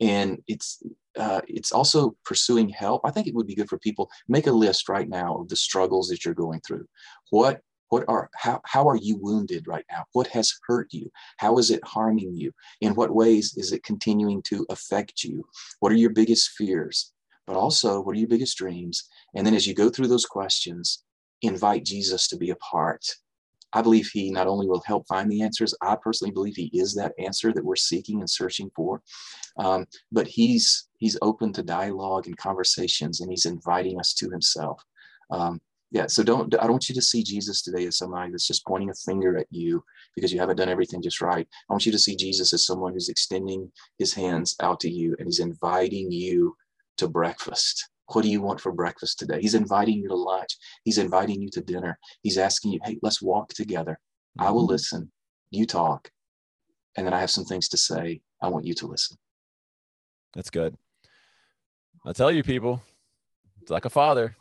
and 0.00 0.40
it's 0.46 0.82
uh, 1.18 1.40
it's 1.48 1.72
also 1.72 2.16
pursuing 2.24 2.68
help. 2.68 3.02
I 3.04 3.10
think 3.10 3.26
it 3.26 3.34
would 3.34 3.46
be 3.46 3.54
good 3.54 3.68
for 3.68 3.78
people 3.78 4.10
make 4.28 4.46
a 4.46 4.52
list 4.52 4.88
right 4.88 5.08
now 5.08 5.36
of 5.36 5.48
the 5.48 5.56
struggles 5.56 6.08
that 6.08 6.24
you're 6.24 6.34
going 6.34 6.60
through. 6.60 6.86
What 7.30 7.60
what 7.88 8.04
are 8.08 8.28
how, 8.34 8.60
how 8.64 8.88
are 8.88 8.96
you 8.96 9.16
wounded 9.16 9.66
right 9.66 9.84
now? 9.90 10.04
What 10.12 10.26
has 10.28 10.52
hurt 10.66 10.88
you? 10.92 11.10
How 11.38 11.58
is 11.58 11.70
it 11.70 11.84
harming 11.84 12.34
you? 12.34 12.52
In 12.80 12.94
what 12.94 13.14
ways 13.14 13.54
is 13.56 13.72
it 13.72 13.84
continuing 13.84 14.42
to 14.42 14.66
affect 14.70 15.22
you? 15.24 15.44
What 15.80 15.92
are 15.92 15.96
your 15.96 16.10
biggest 16.10 16.50
fears? 16.50 17.12
But 17.46 17.56
also 17.56 18.00
what 18.00 18.16
are 18.16 18.18
your 18.18 18.28
biggest 18.28 18.58
dreams? 18.58 19.08
And 19.34 19.46
then 19.46 19.54
as 19.54 19.66
you 19.66 19.74
go 19.74 19.88
through 19.88 20.08
those 20.08 20.26
questions 20.26 21.04
invite 21.42 21.84
jesus 21.84 22.28
to 22.28 22.36
be 22.36 22.50
a 22.50 22.56
part. 22.56 23.04
I 23.72 23.82
believe 23.82 24.08
he 24.08 24.30
not 24.30 24.46
only 24.46 24.66
will 24.66 24.82
help 24.86 25.06
find 25.06 25.30
the 25.30 25.42
answers, 25.42 25.74
I 25.82 25.96
personally 25.96 26.32
believe 26.32 26.56
he 26.56 26.70
is 26.72 26.94
that 26.94 27.12
answer 27.18 27.52
that 27.52 27.64
we're 27.64 27.76
seeking 27.76 28.20
and 28.20 28.30
searching 28.30 28.70
for. 28.74 29.02
Um, 29.58 29.86
but 30.10 30.26
he's 30.26 30.88
he's 30.98 31.18
open 31.20 31.52
to 31.54 31.62
dialogue 31.62 32.26
and 32.26 32.36
conversations, 32.36 33.20
and 33.20 33.30
he's 33.30 33.44
inviting 33.44 33.98
us 34.00 34.14
to 34.14 34.30
himself. 34.30 34.82
Um, 35.30 35.60
yeah, 35.90 36.06
so 36.08 36.22
don't 36.22 36.52
I 36.54 36.62
don't 36.62 36.72
want 36.72 36.88
you 36.88 36.94
to 36.96 37.02
see 37.02 37.22
Jesus 37.22 37.62
today 37.62 37.86
as 37.86 37.98
somebody 37.98 38.30
that's 38.30 38.46
just 38.46 38.66
pointing 38.66 38.90
a 38.90 38.94
finger 38.94 39.36
at 39.38 39.46
you 39.50 39.84
because 40.14 40.32
you 40.32 40.40
haven't 40.40 40.56
done 40.56 40.68
everything 40.68 41.00
just 41.00 41.20
right. 41.20 41.46
I 41.68 41.72
want 41.72 41.86
you 41.86 41.92
to 41.92 41.98
see 41.98 42.16
Jesus 42.16 42.52
as 42.52 42.66
someone 42.66 42.92
who's 42.92 43.08
extending 43.08 43.70
his 43.98 44.12
hands 44.12 44.56
out 44.60 44.80
to 44.80 44.90
you 44.90 45.14
and 45.18 45.28
he's 45.28 45.38
inviting 45.38 46.10
you 46.10 46.56
to 46.98 47.08
breakfast. 47.08 47.88
What 48.12 48.22
do 48.22 48.28
you 48.28 48.40
want 48.40 48.60
for 48.60 48.72
breakfast 48.72 49.18
today? 49.18 49.40
He's 49.40 49.54
inviting 49.54 49.98
you 49.98 50.08
to 50.08 50.14
lunch. 50.14 50.56
He's 50.84 50.98
inviting 50.98 51.40
you 51.40 51.50
to 51.50 51.60
dinner. 51.60 51.98
He's 52.22 52.38
asking 52.38 52.72
you, 52.72 52.80
hey, 52.84 52.98
let's 53.02 53.22
walk 53.22 53.48
together. 53.50 53.98
I 54.38 54.50
will 54.50 54.62
mm-hmm. 54.62 54.72
listen. 54.72 55.10
You 55.50 55.66
talk. 55.66 56.10
And 56.96 57.06
then 57.06 57.14
I 57.14 57.20
have 57.20 57.30
some 57.30 57.44
things 57.44 57.68
to 57.70 57.76
say. 57.76 58.20
I 58.42 58.48
want 58.48 58.64
you 58.64 58.74
to 58.74 58.86
listen. 58.86 59.16
That's 60.34 60.50
good. 60.50 60.76
I 62.04 62.12
tell 62.12 62.30
you, 62.30 62.42
people, 62.42 62.82
it's 63.60 63.70
like 63.70 63.84
a 63.84 63.90
father. 63.90 64.36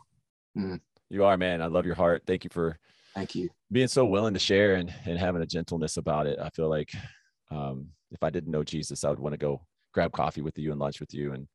Mm. 0.57 0.79
You 1.09 1.25
are, 1.25 1.37
man. 1.37 1.61
I 1.61 1.67
love 1.67 1.85
your 1.85 1.95
heart. 1.95 2.23
Thank 2.25 2.43
you 2.43 2.49
for 2.51 2.77
thank 3.13 3.35
you 3.35 3.49
being 3.71 3.87
so 3.87 4.05
willing 4.05 4.33
to 4.33 4.39
share 4.39 4.75
and, 4.75 4.93
and 5.05 5.17
having 5.17 5.41
a 5.41 5.45
gentleness 5.45 5.97
about 5.97 6.27
it. 6.27 6.39
I 6.39 6.49
feel 6.49 6.69
like 6.69 6.93
um, 7.51 7.89
if 8.11 8.23
I 8.23 8.29
didn't 8.29 8.51
know 8.51 8.63
Jesus, 8.63 9.03
I 9.03 9.09
would 9.09 9.19
want 9.19 9.33
to 9.33 9.37
go 9.37 9.61
grab 9.93 10.11
coffee 10.11 10.41
with 10.41 10.57
you 10.57 10.71
and 10.71 10.79
lunch 10.79 10.99
with 10.99 11.13
you 11.13 11.33
and 11.33 11.47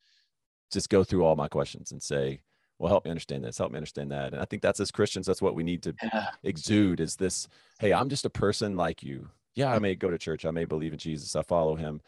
just 0.73 0.89
go 0.89 1.05
through 1.05 1.25
all 1.25 1.37
my 1.37 1.49
questions 1.49 1.93
and 1.93 2.03
say, 2.03 2.43
well, 2.79 2.89
help 2.89 3.05
me 3.05 3.11
understand 3.11 3.45
this, 3.45 3.59
help 3.59 3.73
me 3.73 3.77
understand 3.77 4.11
that. 4.13 4.33
And 4.33 4.41
I 4.41 4.45
think 4.47 4.63
that's 4.63 4.81
as 4.81 4.91
Christians, 4.91 5.27
that's 5.27 5.43
what 5.43 5.55
we 5.55 5.63
need 5.63 5.83
to 5.83 5.95
yeah. 6.03 6.29
exude 6.43 7.01
is 7.01 7.17
this, 7.17 7.47
hey, 7.79 7.93
I'm 7.93 8.09
just 8.09 8.25
a 8.25 8.31
person 8.31 8.77
like 8.77 9.03
you. 9.03 9.29
Yeah, 9.55 9.73
I 9.73 9.79
may 9.79 9.95
go 9.95 10.11
to 10.11 10.17
church, 10.17 10.47
I 10.47 10.51
may 10.51 10.65
believe 10.65 10.93
in 10.93 10.99
Jesus, 10.99 11.37
I 11.37 11.43
follow 11.43 11.75
him, 11.75 12.01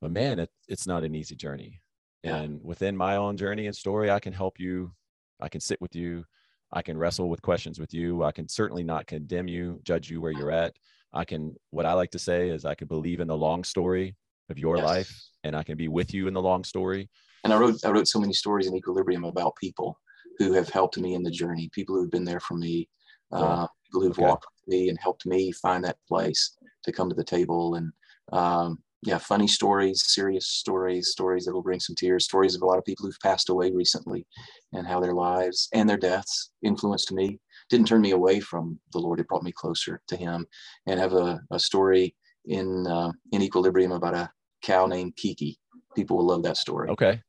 but 0.00 0.12
man, 0.12 0.38
it, 0.38 0.50
it's 0.68 0.86
not 0.86 1.02
an 1.02 1.14
easy 1.14 1.34
journey. 1.34 1.80
Yeah. 2.22 2.36
And 2.36 2.62
within 2.62 2.96
my 2.96 3.16
own 3.16 3.36
journey 3.36 3.66
and 3.66 3.74
story, 3.74 4.10
I 4.10 4.20
can 4.20 4.32
help 4.32 4.60
you. 4.60 4.92
I 5.40 5.48
can 5.48 5.60
sit 5.60 5.80
with 5.80 5.96
you. 5.96 6.24
I 6.74 6.82
can 6.82 6.98
wrestle 6.98 7.30
with 7.30 7.40
questions 7.40 7.78
with 7.78 7.94
you. 7.94 8.22
I 8.22 8.32
can 8.32 8.48
certainly 8.48 8.84
not 8.84 9.06
condemn 9.06 9.48
you, 9.48 9.80
judge 9.84 10.10
you 10.10 10.20
where 10.20 10.32
you're 10.32 10.50
at. 10.50 10.74
I 11.14 11.24
can, 11.24 11.54
what 11.70 11.86
I 11.86 11.94
like 11.94 12.10
to 12.10 12.18
say 12.18 12.50
is, 12.50 12.66
I 12.66 12.74
can 12.74 12.88
believe 12.88 13.20
in 13.20 13.28
the 13.28 13.36
long 13.36 13.64
story 13.64 14.16
of 14.50 14.58
your 14.58 14.76
yes. 14.76 14.84
life 14.84 15.22
and 15.44 15.56
I 15.56 15.62
can 15.62 15.78
be 15.78 15.88
with 15.88 16.12
you 16.12 16.28
in 16.28 16.34
the 16.34 16.42
long 16.42 16.64
story 16.64 17.08
and 17.44 17.52
I 17.52 17.58
wrote 17.58 17.84
I 17.84 17.90
wrote 17.90 18.08
so 18.08 18.18
many 18.18 18.32
stories 18.32 18.66
in 18.66 18.74
Equilibrium 18.74 19.24
about 19.24 19.54
people 19.56 20.00
who 20.38 20.52
have 20.52 20.68
helped 20.70 20.98
me 20.98 21.14
in 21.14 21.22
the 21.22 21.30
journey, 21.30 21.70
people 21.72 21.94
who've 21.94 22.10
been 22.10 22.24
there 22.24 22.40
for 22.40 22.54
me, 22.54 22.88
uh, 23.30 23.68
people 23.84 24.00
who've 24.02 24.18
okay. 24.18 24.22
walked 24.22 24.46
with 24.46 24.74
me 24.74 24.88
and 24.88 24.98
helped 25.00 25.26
me 25.26 25.52
find 25.52 25.84
that 25.84 25.98
place 26.08 26.56
to 26.82 26.90
come 26.90 27.08
to 27.08 27.14
the 27.14 27.22
table. 27.22 27.76
And 27.76 27.92
um, 28.32 28.78
yeah, 29.04 29.18
funny 29.18 29.46
stories, 29.46 30.02
serious 30.06 30.46
stories, 30.46 31.08
stories 31.08 31.44
that 31.44 31.52
will 31.52 31.62
bring 31.62 31.80
some 31.80 31.94
tears, 31.94 32.24
stories 32.24 32.54
of 32.54 32.62
a 32.62 32.66
lot 32.66 32.78
of 32.78 32.84
people 32.84 33.04
who've 33.04 33.20
passed 33.22 33.50
away 33.50 33.70
recently 33.70 34.26
and 34.72 34.86
how 34.86 34.98
their 34.98 35.12
lives 35.12 35.68
and 35.74 35.88
their 35.88 35.98
deaths 35.98 36.52
influenced 36.62 37.12
me. 37.12 37.38
Didn't 37.68 37.86
turn 37.86 38.00
me 38.00 38.12
away 38.12 38.40
from 38.40 38.80
the 38.92 38.98
Lord; 38.98 39.20
it 39.20 39.28
brought 39.28 39.42
me 39.42 39.52
closer 39.52 40.00
to 40.08 40.16
Him. 40.16 40.46
And 40.86 40.98
have 40.98 41.12
a, 41.12 41.40
a 41.50 41.58
story 41.58 42.14
in 42.46 42.86
uh, 42.86 43.12
in 43.32 43.42
Equilibrium 43.42 43.92
about 43.92 44.14
a 44.14 44.30
cow 44.62 44.86
named 44.86 45.16
Kiki. 45.16 45.58
People 45.94 46.16
will 46.16 46.26
love 46.26 46.42
that 46.44 46.56
story. 46.56 46.88
Okay. 46.90 47.20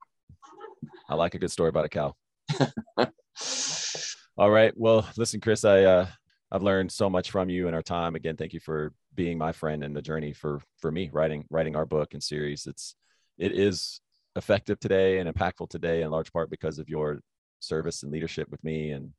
I 1.09 1.15
like 1.15 1.35
a 1.35 1.39
good 1.39 1.51
story 1.51 1.69
about 1.69 1.85
a 1.85 1.89
cow. 1.89 2.15
All 4.37 4.49
right. 4.49 4.73
Well, 4.75 5.07
listen, 5.17 5.41
Chris, 5.41 5.65
I 5.65 5.83
uh, 5.83 6.07
I've 6.51 6.63
learned 6.63 6.91
so 6.91 7.09
much 7.09 7.31
from 7.31 7.49
you 7.49 7.67
in 7.67 7.73
our 7.73 7.81
time. 7.81 8.15
Again, 8.15 8.37
thank 8.37 8.53
you 8.53 8.59
for 8.59 8.93
being 9.15 9.37
my 9.37 9.51
friend 9.51 9.83
and 9.83 9.95
the 9.95 10.01
journey 10.01 10.33
for 10.33 10.61
for 10.77 10.91
me 10.91 11.09
writing 11.11 11.45
writing 11.49 11.75
our 11.75 11.85
book 11.85 12.13
and 12.13 12.21
series. 12.21 12.67
It's 12.67 12.95
it 13.37 13.51
is 13.51 14.01
effective 14.35 14.79
today 14.79 15.19
and 15.19 15.33
impactful 15.33 15.69
today 15.69 16.01
in 16.01 16.11
large 16.11 16.31
part 16.31 16.49
because 16.49 16.79
of 16.79 16.89
your 16.89 17.21
service 17.59 18.03
and 18.03 18.11
leadership 18.11 18.49
with 18.49 18.63
me 18.63 18.91
and 18.91 19.11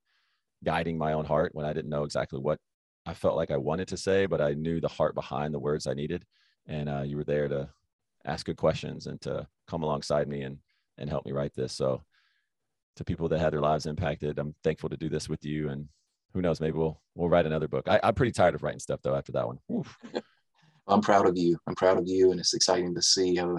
guiding 0.65 0.99
my 0.99 1.13
own 1.13 1.25
heart 1.25 1.55
when 1.55 1.67
I 1.67 1.73
didn't 1.73 1.91
know 1.91 2.05
exactly 2.05 2.39
what 2.39 2.59
I 3.07 3.15
felt 3.15 3.37
like 3.37 3.51
I 3.51 3.57
wanted 3.57 3.89
to 3.89 3.97
say, 3.97 4.27
but 4.27 4.41
I 4.41 4.55
knew 4.55 4.81
the 4.81 4.89
heart 4.89 5.15
behind 5.15 5.55
the 5.55 5.61
words 5.61 5.87
I 5.87 5.95
needed. 5.95 6.25
And 6.67 6.89
uh, 6.89 7.03
you 7.03 7.17
were 7.17 7.25
there 7.25 7.49
to 7.49 7.69
ask 8.25 8.47
good 8.47 8.57
questions 8.57 9.07
and 9.07 9.21
to 9.23 9.47
come 9.69 9.83
alongside 9.83 10.29
me 10.29 10.43
and 10.43 10.59
and 10.99 11.11
help 11.11 11.27
me 11.27 11.33
write 11.33 11.55
this. 11.55 11.73
So 11.73 12.03
to 12.97 13.05
people 13.05 13.29
that 13.29 13.39
had 13.39 13.53
their 13.53 13.61
lives 13.61 13.87
impacted, 13.87 14.39
I'm 14.39 14.55
thankful 14.65 14.89
to 14.89 14.97
do 14.97 15.09
this 15.09 15.29
with 15.29 15.45
you. 15.45 15.69
And 15.69 15.89
who 16.37 16.43
knows, 16.43 16.61
maybe 16.61 16.77
we'll 16.77 17.01
we'll 17.15 17.31
write 17.31 17.47
another 17.47 17.67
book. 17.67 17.89
I, 17.89 17.99
am 18.03 18.15
pretty 18.15 18.31
tired 18.31 18.55
of 18.55 18.63
writing 18.63 18.79
stuff 18.79 19.01
though 19.03 19.17
after 19.17 19.33
that 19.33 19.47
one. 19.47 19.59
I'm 20.87 21.01
proud 21.01 21.27
of 21.27 21.37
you. 21.37 21.59
I'm 21.67 21.75
proud 21.75 21.99
of 21.99 22.07
you, 22.07 22.31
and 22.31 22.39
it's 22.39 22.55
exciting 22.55 22.95
to 22.95 23.03
see 23.03 23.35
how 23.35 23.57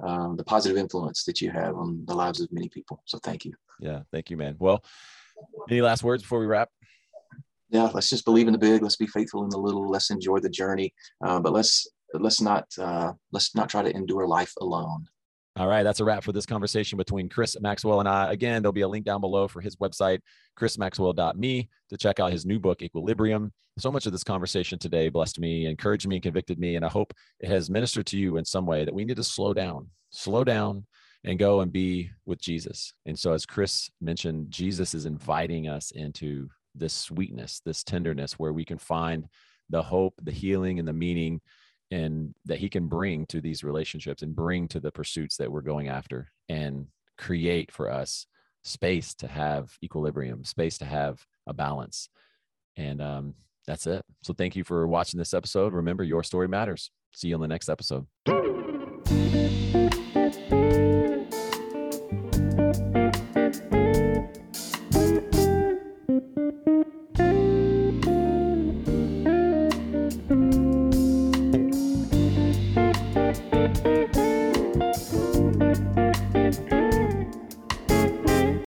um, 0.00 0.36
the 0.36 0.44
positive 0.44 0.78
influence 0.78 1.24
that 1.24 1.42
you 1.42 1.50
have 1.50 1.74
on 1.74 2.04
the 2.06 2.14
lives 2.14 2.40
of 2.40 2.50
many 2.50 2.68
people. 2.68 3.02
So 3.04 3.18
thank 3.18 3.44
you. 3.44 3.52
Yeah, 3.80 4.02
thank 4.12 4.30
you, 4.30 4.36
man. 4.36 4.54
Well, 4.58 4.84
any 5.68 5.82
last 5.82 6.04
words 6.04 6.22
before 6.22 6.38
we 6.38 6.46
wrap? 6.46 6.70
Yeah, 7.70 7.90
let's 7.92 8.08
just 8.08 8.24
believe 8.24 8.46
in 8.46 8.52
the 8.52 8.58
big. 8.58 8.82
Let's 8.82 8.96
be 8.96 9.06
faithful 9.08 9.42
in 9.42 9.50
the 9.50 9.58
little. 9.58 9.90
Let's 9.90 10.10
enjoy 10.10 10.38
the 10.38 10.48
journey, 10.48 10.94
uh, 11.24 11.40
but 11.40 11.52
let's 11.52 11.88
let's 12.14 12.40
not 12.40 12.66
uh, 12.78 13.12
let's 13.32 13.54
not 13.54 13.68
try 13.68 13.82
to 13.82 13.94
endure 13.94 14.26
life 14.28 14.52
alone. 14.60 15.08
All 15.54 15.66
right, 15.68 15.82
that's 15.82 16.00
a 16.00 16.04
wrap 16.04 16.24
for 16.24 16.32
this 16.32 16.46
conversation 16.46 16.96
between 16.96 17.28
Chris 17.28 17.60
Maxwell 17.60 18.00
and 18.00 18.08
I. 18.08 18.32
Again, 18.32 18.62
there'll 18.62 18.72
be 18.72 18.80
a 18.80 18.88
link 18.88 19.04
down 19.04 19.20
below 19.20 19.48
for 19.48 19.60
his 19.60 19.76
website, 19.76 20.20
chrismaxwell.me, 20.58 21.68
to 21.90 21.96
check 21.98 22.20
out 22.20 22.32
his 22.32 22.46
new 22.46 22.58
book, 22.58 22.80
Equilibrium. 22.80 23.52
So 23.78 23.92
much 23.92 24.06
of 24.06 24.12
this 24.12 24.24
conversation 24.24 24.78
today 24.78 25.10
blessed 25.10 25.38
me, 25.38 25.66
encouraged 25.66 26.08
me, 26.08 26.20
convicted 26.20 26.58
me, 26.58 26.76
and 26.76 26.84
I 26.86 26.88
hope 26.88 27.12
it 27.38 27.50
has 27.50 27.68
ministered 27.68 28.06
to 28.06 28.18
you 28.18 28.38
in 28.38 28.46
some 28.46 28.64
way 28.64 28.86
that 28.86 28.94
we 28.94 29.04
need 29.04 29.16
to 29.16 29.24
slow 29.24 29.52
down, 29.52 29.90
slow 30.10 30.42
down, 30.42 30.86
and 31.24 31.38
go 31.38 31.60
and 31.60 31.70
be 31.70 32.10
with 32.24 32.40
Jesus. 32.40 32.94
And 33.04 33.18
so, 33.18 33.34
as 33.34 33.44
Chris 33.44 33.90
mentioned, 34.00 34.50
Jesus 34.50 34.94
is 34.94 35.04
inviting 35.04 35.68
us 35.68 35.90
into 35.90 36.48
this 36.74 36.94
sweetness, 36.94 37.60
this 37.62 37.84
tenderness, 37.84 38.38
where 38.38 38.54
we 38.54 38.64
can 38.64 38.78
find 38.78 39.28
the 39.68 39.82
hope, 39.82 40.14
the 40.22 40.32
healing, 40.32 40.78
and 40.78 40.88
the 40.88 40.94
meaning 40.94 41.42
and 41.92 42.34
that 42.46 42.58
he 42.58 42.70
can 42.70 42.86
bring 42.86 43.26
to 43.26 43.40
these 43.40 43.62
relationships 43.62 44.22
and 44.22 44.34
bring 44.34 44.66
to 44.66 44.80
the 44.80 44.90
pursuits 44.90 45.36
that 45.36 45.52
we're 45.52 45.60
going 45.60 45.88
after 45.88 46.32
and 46.48 46.86
create 47.18 47.70
for 47.70 47.90
us 47.90 48.26
space 48.64 49.14
to 49.14 49.28
have 49.28 49.76
equilibrium 49.84 50.42
space 50.42 50.78
to 50.78 50.86
have 50.86 51.24
a 51.46 51.52
balance. 51.52 52.08
And 52.76 53.02
um, 53.02 53.34
that's 53.66 53.86
it. 53.86 54.04
So 54.22 54.32
thank 54.32 54.56
you 54.56 54.64
for 54.64 54.86
watching 54.88 55.18
this 55.18 55.34
episode. 55.34 55.74
Remember 55.74 56.02
your 56.02 56.24
story 56.24 56.48
matters. 56.48 56.90
See 57.12 57.28
you 57.28 57.34
on 57.34 57.42
the 57.42 57.48
next 57.48 57.68
episode 57.68 58.06